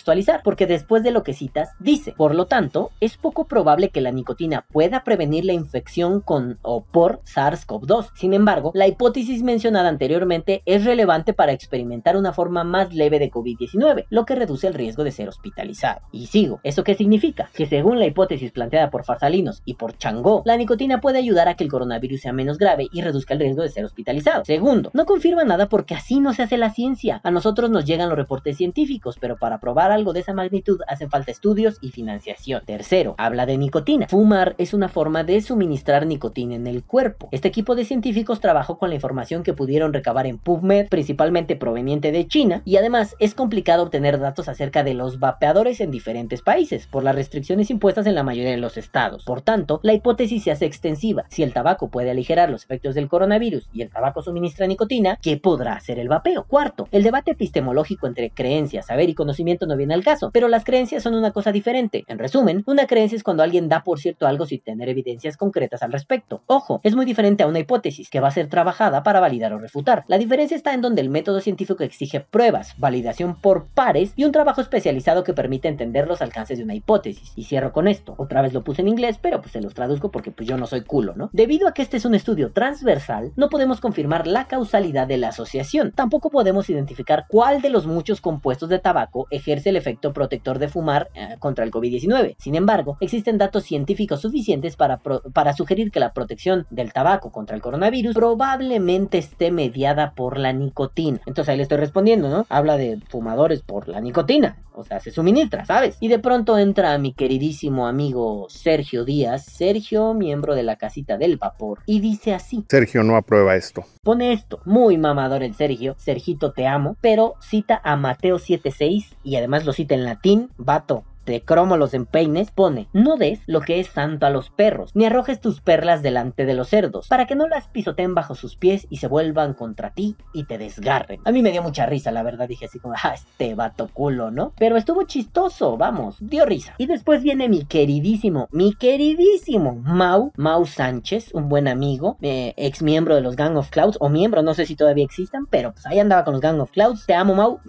[0.06, 4.00] descontextualizar, porque después de lo que citas, dice, por lo tanto, es poco probable que
[4.00, 8.10] la nicotina pueda prevenir la infección con o por SARS-CoV-2.
[8.14, 13.30] Sin embargo, la hipótesis mencionada anteriormente es relevante para experimentar una forma más leve de
[13.30, 16.00] COVID-19, lo que reduce el riesgo de ser hospitalizado.
[16.12, 17.50] Y sigo, ¿eso qué significa?
[17.54, 21.54] Que según la hipótesis planteada por Farsalinos y por Changó, la nicotina puede ayudar a
[21.54, 24.44] que el coronavirus sea menos grave y reduzca el riesgo de ser hospitalizado.
[24.44, 27.20] Segundo, no confirma nada porque así no se hace la ciencia.
[27.24, 31.10] A nosotros nos llegan los reportes científicos, pero para probar algo de esa magnitud hacen
[31.10, 32.62] falta estudios y financiación.
[32.64, 34.06] Tercero, habla de nicotina.
[34.08, 37.28] Fumar es una forma de suministrar nicotina en el cuerpo.
[37.32, 42.12] Este equipo de científicos trabajó con la información que pudieron recabar en PubMed, principalmente proveniente
[42.12, 46.86] de China, y además es complicado obtener datos acerca de los vapeadores en diferentes países,
[46.86, 49.24] por las restricciones impuestas en la mayoría de los estados.
[49.24, 51.24] Por tanto, la hipótesis se hace extensiva.
[51.28, 55.36] Si el tabaco puede aligerar los efectos del coronavirus y el tabaco suministra nicotina, ¿qué
[55.38, 56.44] podrá hacer el vapeo?
[56.44, 60.64] Cuarto, el debate epistemológico entre creencias, saber y conocimiento no viene al caso, pero las
[60.64, 62.04] creencias son una cosa diferente.
[62.06, 65.82] En resumen, una creencia es cuando alguien da por cierto algo sin tener evidencias concretas
[65.82, 66.42] al respecto.
[66.46, 69.58] Ojo, es muy diferente a una hipótesis que va a ser trabajada para validar o
[69.58, 70.04] refutar.
[70.08, 74.32] La diferencia está en donde el método científico exige pruebas, validación por pares y un
[74.32, 77.32] trabajo especializado que permite entender los alcances de una hipótesis.
[77.36, 78.14] Y cierro con esto.
[78.18, 80.66] Otra vez lo puse en inglés, pero pues se los traduzco porque pues yo no
[80.66, 81.30] soy culo, ¿no?
[81.32, 85.28] Debido a que este es un estudio transversal, no podemos confirmar la causalidad de la
[85.28, 85.92] asociación.
[85.92, 91.08] Tampoco podemos identificar cuál de los muchos compuestos de tabaco ejerce efecto protector de fumar
[91.14, 92.36] eh, contra el COVID-19.
[92.38, 97.56] Sin embargo, existen datos científicos suficientes para, para sugerir que la protección del tabaco contra
[97.56, 101.20] el coronavirus probablemente esté mediada por la nicotina.
[101.26, 102.46] Entonces ahí le estoy respondiendo, ¿no?
[102.48, 104.56] Habla de fumadores por la nicotina.
[104.76, 105.96] O sea, se suministra, ¿sabes?
[106.00, 111.38] Y de pronto entra mi queridísimo amigo Sergio Díaz, Sergio, miembro de la casita del
[111.38, 112.64] vapor, y dice así.
[112.68, 113.84] Sergio no aprueba esto.
[114.02, 119.36] Pone esto, muy mamador el Sergio, Sergito te amo, pero cita a Mateo 7.6 y
[119.36, 123.80] además lo cita en latín, vato, de cromo los empeines, pone, no des lo que
[123.80, 127.34] es santo a los perros, ni arrojes tus perlas delante de los cerdos, para que
[127.34, 131.20] no las pisoteen bajo sus pies y se vuelvan contra ti y te desgarren.
[131.24, 134.30] A mí me dio mucha risa, la verdad, dije así como, ah, este vato culo,
[134.30, 134.52] ¿no?
[134.58, 136.74] Pero estuvo chistoso, vamos, dio risa.
[136.78, 142.82] Y después viene mi queridísimo, mi queridísimo Mau, Mau Sánchez, un buen amigo, eh, ex
[142.82, 145.86] miembro de los Gang of Clouds, o miembro, no sé si todavía existan, pero pues
[145.86, 147.06] ahí andaba con los Gang of Clouds.
[147.06, 147.60] Te amo, Mau,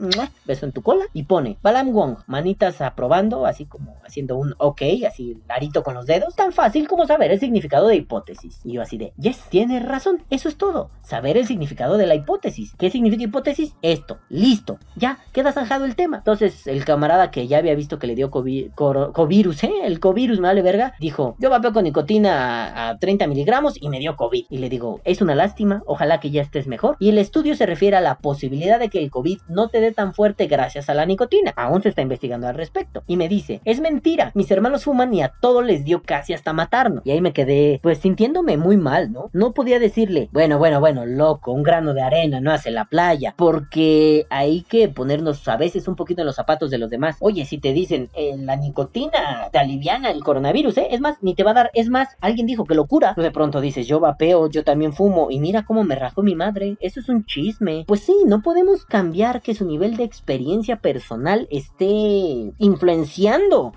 [0.46, 1.06] beso en tu cola.
[1.14, 6.06] Y pone, Balam Wong, manitas aprobando, así como haciendo un ok, así larito con los
[6.06, 6.36] dedos.
[6.36, 8.60] Tan fácil como saber el significado de hipótesis.
[8.64, 10.90] Y yo así de, yes, tienes razón, eso es todo.
[11.02, 12.74] Saber el significado de la hipótesis.
[12.78, 13.76] ¿Qué significa hipótesis?
[13.82, 16.18] Esto, listo, ya, queda zanjado el tema.
[16.18, 19.72] Entonces el camarada que ya había visto que le dio COVID, covirus, ¿eh?
[19.84, 23.90] El covirus, me vale verga, dijo, yo vapeo con nicotina a, a 30 miligramos y
[23.90, 24.46] me dio COVID.
[24.50, 26.98] Y le digo, es una lástima, ojalá que ya estés mejor.
[27.00, 29.92] Y el estudio se refiere a la posibilidad de que el COVID no te dé
[29.92, 31.54] tan fuerte gracias a la nicotina.
[31.56, 33.04] Aún se está investigando al respecto.
[33.08, 36.54] Y me dice, es mentira, mis hermanos fuman y a todos les dio casi hasta
[36.54, 37.02] matarnos.
[37.06, 39.30] Y ahí me quedé, pues sintiéndome muy mal, ¿no?
[39.34, 43.34] No podía decirle, bueno, bueno, bueno, loco, un grano de arena no hace la playa.
[43.38, 47.18] Porque hay que ponernos a veces un poquito en los zapatos de los demás.
[47.20, 50.88] Oye, si te dicen, eh, la nicotina te aliviana el coronavirus, ¿eh?
[50.92, 53.14] Es más, ni te va a dar, es más, alguien dijo que locura.
[53.16, 56.78] De pronto dices, yo vapeo, yo también fumo, y mira cómo me rajó mi madre.
[56.80, 57.86] Eso es un chisme.
[57.88, 62.54] Pues sí, no podemos cambiar que su nivel de experiencia personal esté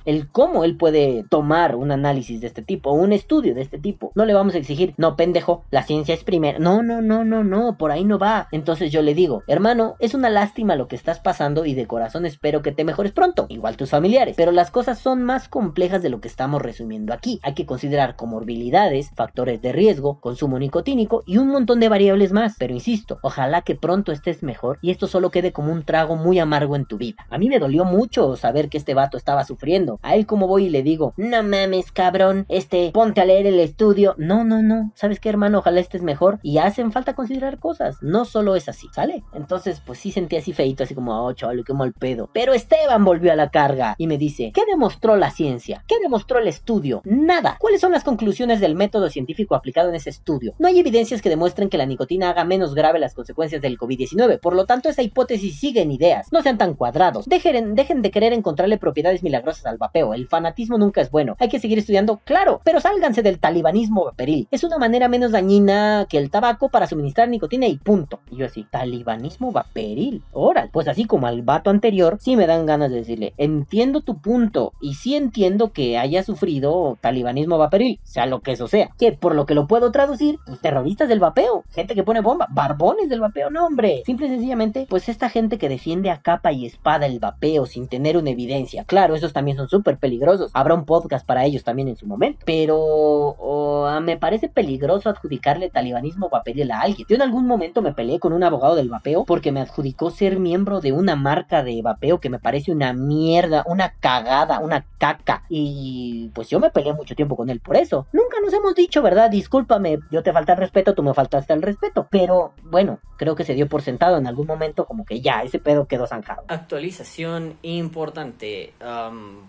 [0.05, 3.79] el cómo él puede tomar un análisis de este tipo, o un estudio de este
[3.79, 4.13] tipo.
[4.15, 6.59] No le vamos a exigir, no, pendejo, la ciencia es primera.
[6.59, 8.49] No, no, no, no, no, por ahí no va.
[8.53, 12.27] Entonces yo le digo, hermano, es una lástima lo que estás pasando y de corazón
[12.27, 14.35] espero que te mejores pronto, igual tus familiares.
[14.37, 17.41] Pero las cosas son más complejas de lo que estamos resumiendo aquí.
[17.43, 22.57] Hay que considerar comorbilidades, factores de riesgo, consumo nicotínico y un montón de variables más.
[22.59, 26.39] Pero insisto, ojalá que pronto estés mejor y esto solo quede como un trago muy
[26.39, 27.27] amargo en tu vida.
[27.31, 29.99] A mí me dolió mucho saber que este vato estaba sufriendo.
[30.03, 33.61] A él como voy y le digo, no mames cabrón, este, ponte a leer el
[33.61, 34.15] estudio.
[34.19, 34.93] No, no, no.
[34.95, 35.59] ¿Sabes qué hermano?
[35.59, 36.39] Ojalá estés mejor.
[36.43, 37.97] Y hacen falta considerar cosas.
[38.03, 39.23] No solo es así, ¿sale?
[39.33, 42.31] Entonces, pues sí sentí así feito, así como, oh, chaval, qué mal pedo.
[42.33, 45.85] Pero Esteban volvió a la carga y me dice, ¿qué demostró la ciencia?
[45.87, 47.03] ¿Qué demostró el estudio?
[47.05, 47.57] Nada.
[47.59, 50.55] ¿Cuáles son las conclusiones del método científico aplicado en ese estudio?
[50.59, 54.41] No hay evidencias que demuestren que la nicotina haga menos grave las consecuencias del COVID-19.
[54.41, 56.33] Por lo tanto, esa hipótesis sigue en ideas.
[56.33, 57.27] No sean tan cuadrados.
[57.27, 60.15] Dejen, dejen de querer encontrarle propiedades milagrosas al vapeo.
[60.15, 61.37] El fanatismo nunca es bueno.
[61.39, 64.49] Hay que seguir estudiando, claro, pero sálganse del talibanismo vaporil.
[64.51, 68.21] Es una manera menos dañina que el tabaco para suministrar nicotina y punto.
[68.31, 70.23] Y yo así, talibanismo vaporil.
[70.33, 74.21] Órale, pues así como al vato anterior, sí me dan ganas de decirle, entiendo tu
[74.21, 78.91] punto y sí entiendo que haya sufrido talibanismo vaporil, sea lo que eso sea.
[78.99, 82.47] Que por lo que lo puedo traducir, pues terroristas del vapeo, gente que pone bomba,
[82.51, 84.03] barbones del vapeo, no hombre.
[84.07, 87.89] Simple y sencillamente, pues esta gente que defiende a capa y espada el vapeo sin
[87.89, 88.85] tener una evidencia.
[88.85, 90.51] Claro, esos también son súper peligrosos.
[90.55, 92.41] Habrá un podcast para ellos también en su momento.
[92.45, 97.07] Pero o, me parece peligroso adjudicarle talibanismo vaporil a alguien.
[97.09, 100.39] Yo en algún momento me peleé con un abogado del vapeo porque me adjudicó ser
[100.39, 105.45] miembro de una marca de vapeo que me parece una mierda, una cagada, una caca.
[105.49, 108.07] Y pues yo me peleé mucho tiempo con él por eso.
[108.13, 109.31] Nunca nos hemos dicho, ¿verdad?
[109.31, 112.09] Discúlpame, yo te falta el respeto, tú me faltaste el respeto.
[112.11, 115.59] Pero bueno, creo que se dio por sentado en algún momento como que ya, ese
[115.59, 116.45] pedo quedó zanjado.
[116.49, 118.75] Actualización importante.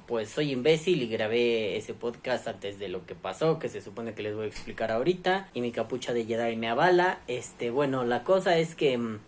[0.08, 4.14] Pues soy imbécil y grabé ese podcast antes de lo que pasó, que se supone
[4.14, 5.50] que les voy a explicar ahorita.
[5.54, 7.20] Y mi capucha de Jedi me avala.
[7.28, 9.20] Este, bueno, la cosa es que, mm,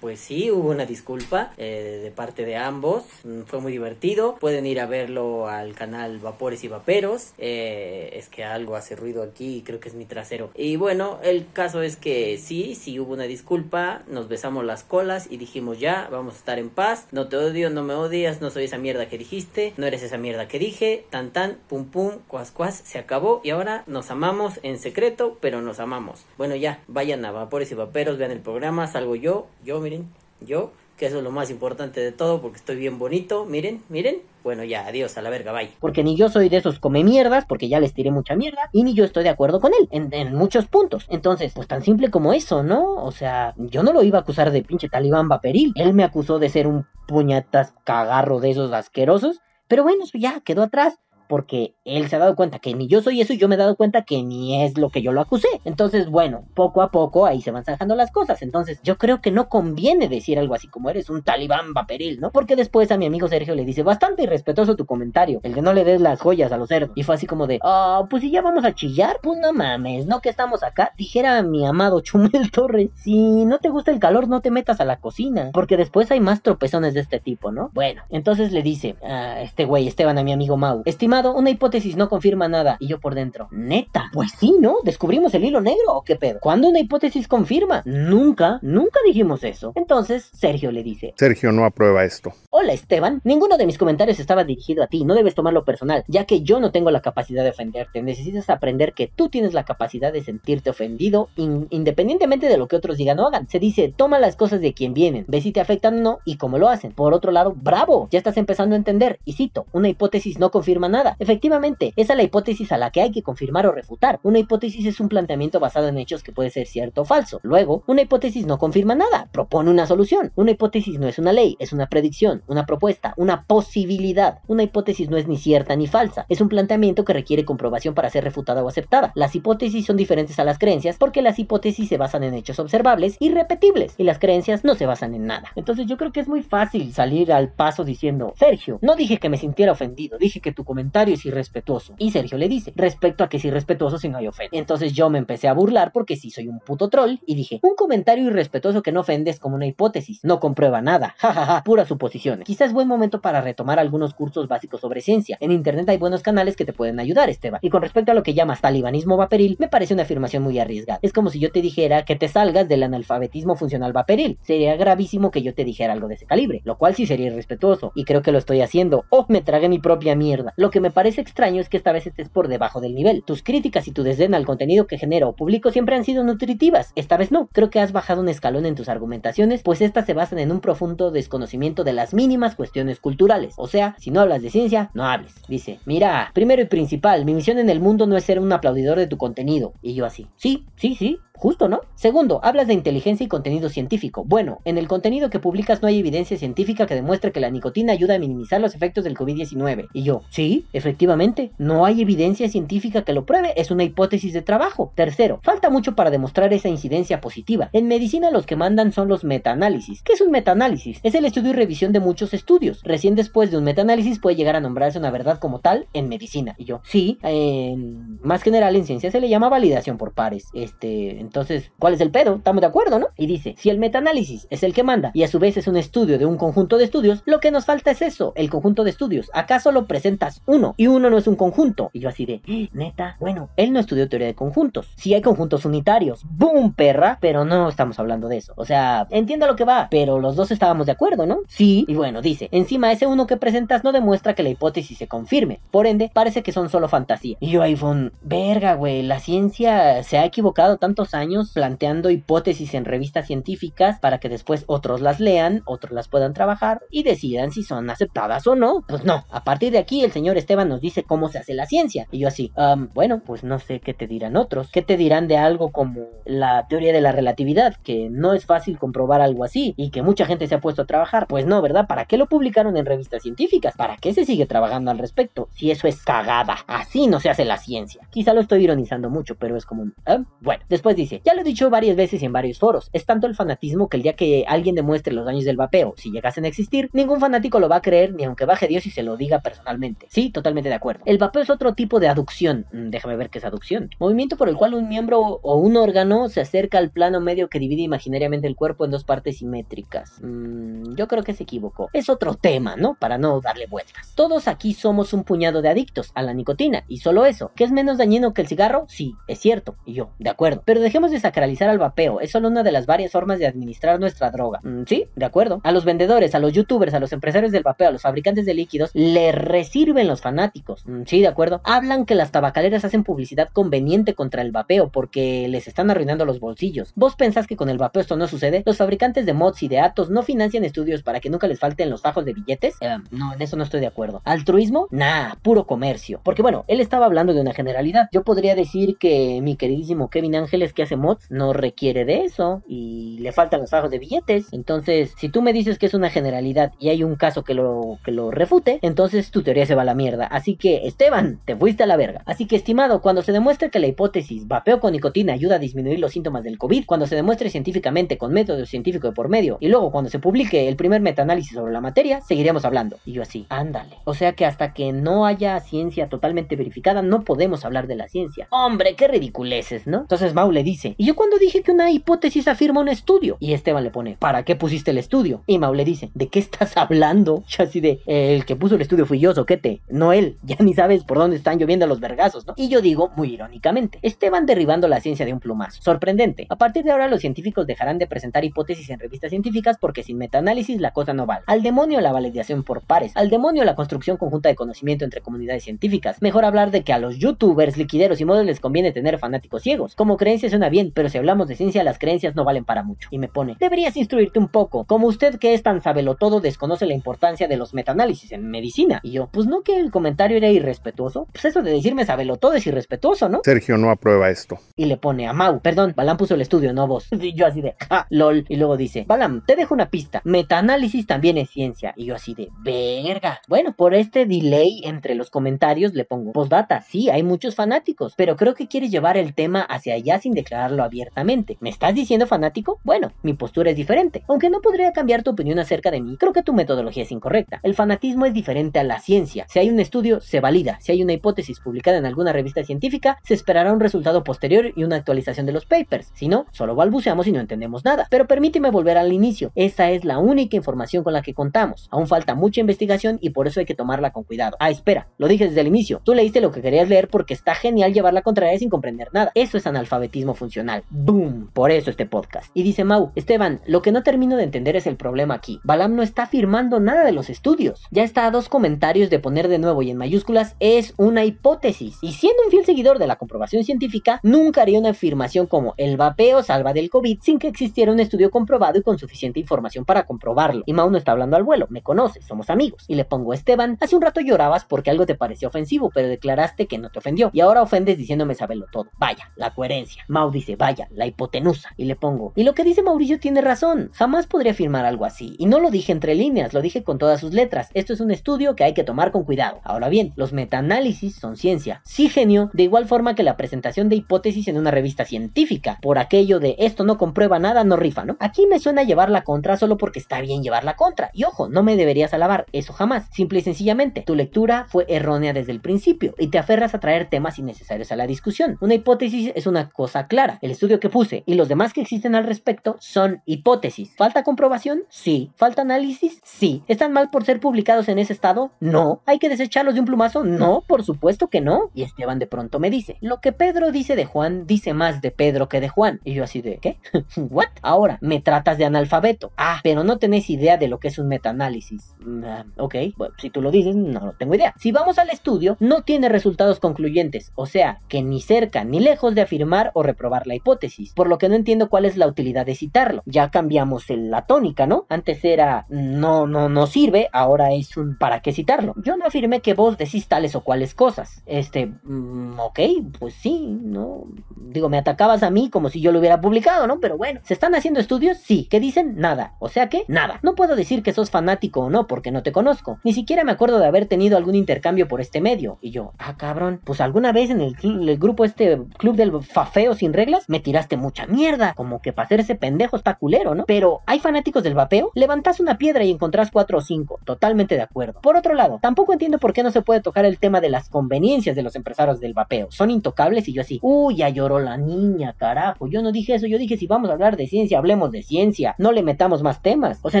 [0.00, 3.04] pues sí, hubo una disculpa eh, de parte de ambos.
[3.24, 4.36] Mm, Fue muy divertido.
[4.38, 7.32] Pueden ir a verlo al canal Vapores y Vaperos.
[7.38, 10.50] Eh, es que algo hace ruido aquí creo que es mi trasero.
[10.54, 14.02] Y bueno, el caso es que sí, sí hubo una disculpa.
[14.08, 17.06] Nos besamos las colas y dijimos ya, vamos a estar en paz.
[17.12, 20.18] No te odio, no me odias, no soy esa mierda que dijiste, no eres esa
[20.18, 21.04] mierda que dije.
[21.10, 25.60] Tan tan, pum pum, cuas cuas, se acabó y ahora nos amamos en secreto, pero
[25.62, 26.24] nos amamos.
[26.38, 30.08] Bueno, ya, vayan a Vapores y Vaperos, vean el programa, salgo yo, yo, miren,
[30.40, 34.22] yo, que eso es lo más importante de todo porque estoy bien bonito, miren, miren.
[34.42, 35.70] Bueno, ya, adiós, a la verga, bye.
[35.80, 38.84] Porque ni yo soy de esos come mierdas, porque ya les tiré mucha mierda, y
[38.84, 41.06] ni yo estoy de acuerdo con él en, en muchos puntos.
[41.10, 42.94] Entonces, pues tan simple como eso, ¿no?
[42.94, 45.72] O sea, yo no lo iba a acusar de pinche talibán vaporil.
[45.74, 49.40] Él me acusó de ser un puñetas cagarro de esos asquerosos.
[49.68, 50.98] Pero bueno, eso ya quedó atrás.
[51.28, 53.58] Porque él se ha dado cuenta que ni yo soy eso y yo me he
[53.58, 55.48] dado cuenta que ni es lo que yo lo acusé.
[55.64, 58.42] Entonces, bueno, poco a poco ahí se van zanjando las cosas.
[58.42, 62.30] Entonces, yo creo que no conviene decir algo así como eres un talibán vaporil, ¿no?
[62.30, 65.72] Porque después a mi amigo Sergio le dice, bastante irrespetuoso tu comentario, el de no
[65.72, 66.90] le des las joyas a los cerdos.
[66.94, 70.06] Y fue así como de, ah, pues si ya vamos a chillar, pues no mames,
[70.06, 70.92] no que estamos acá.
[70.96, 74.84] Dijera mi amado Chumel Torres, si no te gusta el calor, no te metas a
[74.84, 75.50] la cocina.
[75.52, 77.70] Porque después hay más tropezones de este tipo, ¿no?
[77.72, 81.96] Bueno, entonces le dice a este güey, Esteban, a mi amigo Mau, estimado una hipótesis
[81.96, 82.76] no confirma nada.
[82.80, 84.76] Y yo por dentro, neta, pues sí, ¿no?
[84.84, 86.38] ¿Descubrimos el hilo negro o qué pedo?
[86.40, 87.82] ¿Cuándo una hipótesis confirma?
[87.86, 89.72] Nunca, nunca dijimos eso.
[89.74, 92.32] Entonces, Sergio le dice, Sergio no aprueba esto.
[92.50, 96.24] Hola Esteban, ninguno de mis comentarios estaba dirigido a ti, no debes tomarlo personal, ya
[96.24, 100.12] que yo no tengo la capacidad de ofenderte, necesitas aprender que tú tienes la capacidad
[100.12, 103.48] de sentirte ofendido in- independientemente de lo que otros digan o hagan.
[103.48, 106.36] Se dice, toma las cosas de quien vienen, ve si te afectan o no y
[106.36, 106.92] cómo lo hacen.
[106.92, 110.88] Por otro lado, bravo, ya estás empezando a entender, y cito, una hipótesis no confirma
[110.88, 111.05] nada.
[111.18, 114.18] Efectivamente, esa es la hipótesis a la que hay que confirmar o refutar.
[114.22, 117.40] Una hipótesis es un planteamiento basado en hechos que puede ser cierto o falso.
[117.42, 120.32] Luego, una hipótesis no confirma nada, propone una solución.
[120.34, 124.40] Una hipótesis no es una ley, es una predicción, una propuesta, una posibilidad.
[124.46, 128.10] Una hipótesis no es ni cierta ni falsa, es un planteamiento que requiere comprobación para
[128.10, 129.12] ser refutada o aceptada.
[129.14, 133.16] Las hipótesis son diferentes a las creencias porque las hipótesis se basan en hechos observables
[133.20, 135.52] y repetibles y las creencias no se basan en nada.
[135.56, 139.28] Entonces yo creo que es muy fácil salir al paso diciendo, Sergio, no dije que
[139.28, 141.94] me sintiera ofendido, dije que tu comentario es irrespetuoso.
[141.98, 144.56] Y Sergio le dice, respecto a que es irrespetuoso si no hay ofensa.
[144.56, 147.74] Entonces yo me empecé a burlar porque sí soy un puto troll y dije, un
[147.74, 152.46] comentario irrespetuoso que no ofende es como una hipótesis, no comprueba nada, jajaja, puras suposiciones.
[152.46, 155.36] Quizás es buen momento para retomar algunos cursos básicos sobre ciencia.
[155.40, 157.60] En internet hay buenos canales que te pueden ayudar, Esteban.
[157.62, 160.98] Y con respecto a lo que llamas talibanismo vaporil, me parece una afirmación muy arriesgada.
[161.02, 164.38] Es como si yo te dijera que te salgas del analfabetismo funcional vaporil.
[164.42, 167.92] Sería gravísimo que yo te dijera algo de ese calibre, lo cual sí sería irrespetuoso,
[167.94, 169.04] y creo que lo estoy haciendo.
[169.10, 170.52] Oh, me tragué mi propia mierda.
[170.56, 173.24] Lo que me parece extraño es que esta vez estés por debajo del nivel.
[173.24, 176.92] Tus críticas y tu desdén al contenido que genero o publico siempre han sido nutritivas.
[176.94, 177.48] Esta vez no.
[177.52, 180.60] Creo que has bajado un escalón en tus argumentaciones, pues estas se basan en un
[180.60, 183.54] profundo desconocimiento de las mínimas cuestiones culturales.
[183.56, 185.34] O sea, si no hablas de ciencia, no hables.
[185.48, 188.96] Dice, mira, primero y principal, mi misión en el mundo no es ser un aplaudidor
[188.96, 189.72] de tu contenido.
[189.82, 191.80] Y yo así, sí, sí, sí, Justo, ¿no?
[191.94, 194.24] Segundo, hablas de inteligencia y contenido científico.
[194.24, 197.92] Bueno, en el contenido que publicas no hay evidencia científica que demuestre que la nicotina
[197.92, 199.88] ayuda a minimizar los efectos del COVID-19.
[199.92, 204.42] Y yo, sí, efectivamente, no hay evidencia científica que lo pruebe, es una hipótesis de
[204.42, 204.92] trabajo.
[204.94, 207.68] Tercero, falta mucho para demostrar esa incidencia positiva.
[207.72, 210.02] En medicina los que mandan son los metaanálisis.
[210.02, 211.00] ¿Qué es un metaanálisis?
[211.02, 212.80] Es el estudio y revisión de muchos estudios.
[212.82, 216.54] Recién después de un metaanálisis puede llegar a nombrarse una verdad como tal en medicina.
[216.58, 220.46] Y yo, sí, en más general en ciencia se le llama validación por pares.
[220.54, 222.36] Este, entonces, ¿cuál es el pedo?
[222.36, 223.08] Estamos de acuerdo, ¿no?
[223.16, 225.76] Y dice, si el metaanálisis es el que manda y a su vez es un
[225.76, 228.90] estudio de un conjunto de estudios, lo que nos falta es eso, el conjunto de
[228.90, 229.30] estudios.
[229.32, 231.90] Acá solo presentas uno y uno no es un conjunto.
[231.92, 234.88] Y yo así de, "Eh, neta, bueno, él no estudió teoría de conjuntos.
[234.96, 236.22] Sí hay conjuntos unitarios.
[236.24, 237.18] ¡Boom, perra!
[237.20, 238.52] Pero no estamos hablando de eso.
[238.56, 241.38] O sea, entiendo lo que va, pero los dos estábamos de acuerdo, ¿no?
[241.48, 241.84] Sí.
[241.88, 245.60] Y bueno, dice, encima ese uno que presentas no demuestra que la hipótesis se confirme.
[245.70, 247.36] Por ende, parece que son solo fantasía.
[247.40, 251.15] Y yo un, verga, güey, la ciencia se ha equivocado tantos años
[251.54, 256.82] planteando hipótesis en revistas científicas para que después otros las lean, otros las puedan trabajar
[256.90, 258.84] y decidan si son aceptadas o no.
[258.88, 261.66] Pues no, a partir de aquí el señor Esteban nos dice cómo se hace la
[261.66, 262.06] ciencia.
[262.10, 264.70] Y yo así, "Am, bueno, pues no sé qué te dirán otros.
[264.70, 267.74] ¿Qué te dirán de algo como la teoría de la relatividad?
[267.82, 270.86] Que no es fácil comprobar algo así y que mucha gente se ha puesto a
[270.86, 271.26] trabajar.
[271.28, 271.86] Pues no, ¿verdad?
[271.86, 273.74] ¿Para qué lo publicaron en revistas científicas?
[273.76, 275.48] ¿Para qué se sigue trabajando al respecto?
[275.52, 276.56] Si eso es cagada.
[276.66, 278.00] Así no se hace la ciencia.
[278.10, 279.84] Quizá lo estoy ironizando mucho, pero es como.
[280.04, 280.18] "Ah".
[280.40, 283.26] Bueno, después dice, ya lo he dicho varias veces y en varios foros, es tanto
[283.26, 286.48] el fanatismo que el día que alguien demuestre los daños del vapeo, si llegasen a
[286.48, 289.40] existir, ningún fanático lo va a creer ni aunque baje Dios y se lo diga
[289.40, 290.06] personalmente.
[290.10, 291.02] Sí, totalmente de acuerdo.
[291.06, 292.66] El vapeo es otro tipo de aducción.
[292.72, 293.90] Mm, déjame ver qué es aducción.
[293.98, 297.58] Movimiento por el cual un miembro o un órgano se acerca al plano medio que
[297.58, 300.20] divide imaginariamente el cuerpo en dos partes simétricas.
[300.22, 301.88] Mm, yo creo que se equivocó.
[301.92, 302.96] Es otro tema, ¿no?
[302.98, 304.12] Para no darle vueltas.
[304.14, 307.52] Todos aquí somos un puñado de adictos a la nicotina y solo eso.
[307.54, 308.86] ¿Que es menos dañino que el cigarro?
[308.88, 309.76] Sí, es cierto.
[309.84, 310.62] Y yo, de acuerdo.
[310.64, 312.20] Pero dejemos de sacralizar al vapeo.
[312.20, 314.60] Es solo una de las varias formas de administrar nuestra droga.
[314.62, 315.60] Mm, sí, de acuerdo.
[315.62, 318.54] A los vendedores, a los youtubers, a los empresarios del vapeo, a los fabricantes de
[318.54, 320.84] líquidos, le resirven los fanáticos.
[320.86, 321.60] Mm, sí, de acuerdo.
[321.64, 326.40] Hablan que las tabacaleras hacen publicidad conveniente contra el vapeo porque les están arruinando los
[326.40, 326.92] bolsillos.
[326.94, 328.62] ¿Vos pensás que con el vapeo esto no sucede?
[328.64, 331.90] Los fabricantes de mods y de atos no financian estudios para que nunca les falten
[331.90, 332.76] los fajos de billetes.
[332.80, 334.22] Eh, no, en eso no estoy de acuerdo.
[334.24, 334.88] ¿Altruismo?
[334.90, 336.20] Nah, puro comercio.
[336.22, 338.08] Porque bueno, él estaba hablando de una generalidad.
[338.12, 342.62] Yo podría decir que mi queridísimo Kevin Ángeles que hace mods no requiere de eso
[342.66, 344.52] y le faltan los fajos de billetes.
[344.52, 347.98] Entonces, si tú me dices que es una generalidad y hay un caso que lo,
[348.04, 350.26] que lo refute, entonces tu teoría se va a la mierda.
[350.26, 352.22] Así que, Esteban, te fuiste a la verga.
[352.26, 355.98] Así que, estimado, cuando se demuestre que la hipótesis vapeo con nicotina ayuda a disminuir
[355.98, 359.68] los síntomas del COVID, cuando se demuestre científicamente con método científico de por medio, y
[359.68, 362.98] luego cuando se publique el primer metaanálisis sobre la materia, seguiremos hablando.
[363.04, 363.96] Y yo así, ándale.
[364.04, 368.08] O sea que hasta que no haya ciencia totalmente verificada, no podemos hablar de la
[368.08, 368.48] ciencia.
[368.50, 370.00] Hombre, qué ridiculeces, ¿no?
[370.00, 373.36] Entonces Mau le dice, dice, y yo cuando dije que una hipótesis afirma un estudio,
[373.40, 375.42] y Esteban le pone, ¿para qué pusiste el estudio?
[375.46, 377.44] Y Mau le dice, ¿de qué estás hablando?
[377.48, 380.74] Yo así de, el que puso el estudio fui yo, soquete, no él, ya ni
[380.74, 382.54] sabes por dónde están lloviendo los vergazos, ¿no?
[382.56, 385.82] Y yo digo, muy irónicamente, Esteban derribando la ciencia de un plumazo.
[385.82, 390.02] Sorprendente, a partir de ahora los científicos dejarán de presentar hipótesis en revistas científicas porque
[390.02, 391.44] sin metaanálisis la cosa no vale.
[391.46, 395.64] Al demonio la validación por pares, al demonio la construcción conjunta de conocimiento entre comunidades
[395.64, 396.20] científicas.
[396.20, 399.94] Mejor hablar de que a los youtubers, liquideros y modos les conviene tener fanáticos ciegos.
[399.94, 403.08] Como creencia suena bien, pero si hablamos de ciencia, las creencias no valen para mucho.
[403.10, 404.84] Y me pone, deberías instruirte un poco.
[404.84, 405.80] Como usted que es tan
[406.16, 409.00] todo desconoce la importancia de los metaanálisis en medicina.
[409.02, 411.26] Y yo, pues no que el comentario era irrespetuoso.
[411.32, 412.04] Pues eso de decirme
[412.38, 413.40] todo es irrespetuoso, ¿no?
[413.44, 414.58] Sergio no aprueba esto.
[414.74, 417.08] Y le pone a Mau, perdón, Balam puso el estudio, no vos.
[417.26, 418.44] Y yo así de, ja, lol.
[418.48, 420.20] Y luego dice, Balam, te dejo una pista.
[420.24, 421.92] Metaanálisis también es ciencia.
[421.96, 423.40] Y yo así de, verga.
[423.48, 428.36] Bueno, por este delay entre los comentarios le pongo, postdata, sí, hay muchos fanáticos, pero
[428.36, 431.58] creo que quieres llevar el tema hacia allá sin declararlo abiertamente.
[431.60, 432.78] ¿Me estás diciendo fanático?
[432.84, 434.22] Bueno, mi postura es diferente.
[434.28, 437.58] Aunque no podría cambiar tu opinión acerca de mí, creo que tu metodología es incorrecta.
[437.64, 439.46] El fanatismo es diferente a la ciencia.
[439.48, 440.78] Si hay un estudio, se valida.
[440.80, 444.84] Si hay una hipótesis publicada en alguna revista científica, se esperará un resultado posterior y
[444.84, 446.12] una actualización de los papers.
[446.14, 448.06] Si no, solo balbuceamos y no entendemos nada.
[448.08, 449.50] Pero permíteme volver al inicio.
[449.56, 451.88] Esa es la única información con la que contamos.
[451.90, 454.56] Aún falta mucha investigación y por eso hay que tomarla con cuidado.
[454.60, 456.00] Ah, espera, lo dije desde el inicio.
[456.04, 459.32] Tú leíste lo que querías leer porque está genial llevar la contraria sin comprender nada.
[459.34, 460.84] Eso es analfabetismo funcional.
[460.90, 461.50] ¡Boom!
[461.52, 462.50] Por eso este podcast.
[462.54, 465.60] Y dice Mau, Esteban, lo que no termino de entender es el problema aquí.
[465.64, 467.82] Balam no está afirmando nada de los estudios.
[467.90, 471.98] Ya está a dos comentarios de poner de nuevo y en mayúsculas es una hipótesis.
[472.02, 475.96] Y siendo un fiel seguidor de la comprobación científica, nunca haría una afirmación como el
[475.96, 480.04] vapeo salva del COVID sin que existiera un estudio comprobado y con suficiente información para
[480.04, 480.62] comprobarlo.
[480.66, 482.84] Y Mau no está hablando al vuelo, me conoce, somos amigos.
[482.88, 486.66] Y le pongo Esteban, hace un rato llorabas porque algo te pareció ofensivo, pero declaraste
[486.66, 487.30] que no te ofendió.
[487.32, 488.86] Y ahora ofendes diciéndome sabelo todo.
[488.98, 490.04] Vaya, la coherencia.
[490.08, 491.70] Mau dice, vaya, la hipotenusa.
[491.76, 493.90] Y le pongo, y lo que dice Mauricio tiene razón.
[493.94, 495.36] Jamás podría afirmar algo así.
[495.38, 497.70] Y no lo dije entre líneas, lo dije con todas sus letras.
[497.74, 499.60] Esto es un estudio que hay que tomar con cuidado.
[499.64, 501.82] Ahora bien, los metaanálisis son ciencia.
[501.84, 505.78] Sí, genio, de igual forma que la presentación de hipótesis en una revista científica.
[505.82, 508.16] Por aquello de esto no comprueba nada, no rifa, ¿no?
[508.20, 511.10] Aquí me suena llevar la contra solo porque está bien llevar la contra.
[511.12, 513.06] Y ojo, no me deberías alabar, eso jamás.
[513.12, 517.08] Simple y sencillamente, tu lectura fue errónea desde el principio y te aferras a traer
[517.08, 518.56] temas innecesarios a la discusión.
[518.60, 520.15] Una hipótesis es una cosa clara.
[520.40, 523.94] El estudio que puse y los demás que existen al respecto son hipótesis.
[523.96, 524.84] ¿Falta comprobación?
[524.88, 525.30] Sí.
[525.36, 526.20] ¿Falta análisis?
[526.24, 526.62] Sí.
[526.68, 528.50] ¿Están mal por ser publicados en ese estado?
[528.58, 529.02] No.
[529.04, 530.24] ¿Hay que desecharlos de un plumazo?
[530.24, 531.70] No, por supuesto que no.
[531.74, 535.10] Y Esteban de pronto me dice, lo que Pedro dice de Juan dice más de
[535.10, 536.00] Pedro que de Juan.
[536.02, 536.78] Y yo así de, ¿qué?
[537.16, 537.48] ¿What?
[537.60, 539.32] Ahora, me tratas de analfabeto.
[539.36, 541.94] Ah, pero no tenés idea de lo que es un metaanálisis.
[542.24, 544.54] Ah, ok, bueno, si tú lo dices, no tengo idea.
[544.58, 547.32] Si vamos al estudio, no tiene resultados concluyentes.
[547.34, 550.92] O sea, que ni cerca ni lejos de afirmar o reprobar la hipótesis.
[550.92, 553.02] Por lo que no entiendo cuál es la utilidad de citarlo.
[553.06, 554.86] Ya cambiamos la tónica, ¿no?
[554.88, 558.74] Antes era no, no, no sirve, ahora es un ¿para qué citarlo?
[558.82, 561.22] Yo no afirmé que vos decís tales o cuales cosas.
[561.26, 562.60] Este, mm, ok,
[562.98, 564.04] pues sí, ¿no?
[564.36, 566.80] Digo, me atacabas a mí como si yo lo hubiera publicado, ¿no?
[566.80, 568.18] Pero bueno, ¿se están haciendo estudios?
[568.18, 568.46] Sí.
[568.50, 568.96] ¿Qué dicen?
[568.96, 569.34] Nada.
[569.38, 570.20] O sea que, nada.
[570.22, 572.78] No puedo decir que sos fanático o no, porque no te conozco.
[572.84, 575.58] Ni siquiera me acuerdo de haber tenido algún intercambio por este medio.
[575.60, 579.74] Y yo, ah, cabrón, pues alguna vez en el, el grupo este club del fafeo
[579.74, 581.54] sin reglas, me tiraste mucha mierda.
[581.54, 583.44] Como que para hacerse pendejo está culero, ¿no?
[583.46, 584.90] Pero, ¿hay fanáticos del vapeo?
[584.94, 587.00] Levantás una piedra y encontrás cuatro o cinco.
[587.04, 588.00] Totalmente de acuerdo.
[588.00, 590.68] Por otro lado, tampoco entiendo por qué no se puede tocar el tema de las
[590.68, 592.48] conveniencias de los empresarios del vapeo.
[592.50, 595.66] Son intocables y yo así, uy, ya lloró la niña, carajo.
[595.68, 598.54] Yo no dije eso, yo dije si vamos a hablar de ciencia, hablemos de ciencia.
[598.58, 599.80] No le metamos más temas.
[599.82, 600.00] O sea,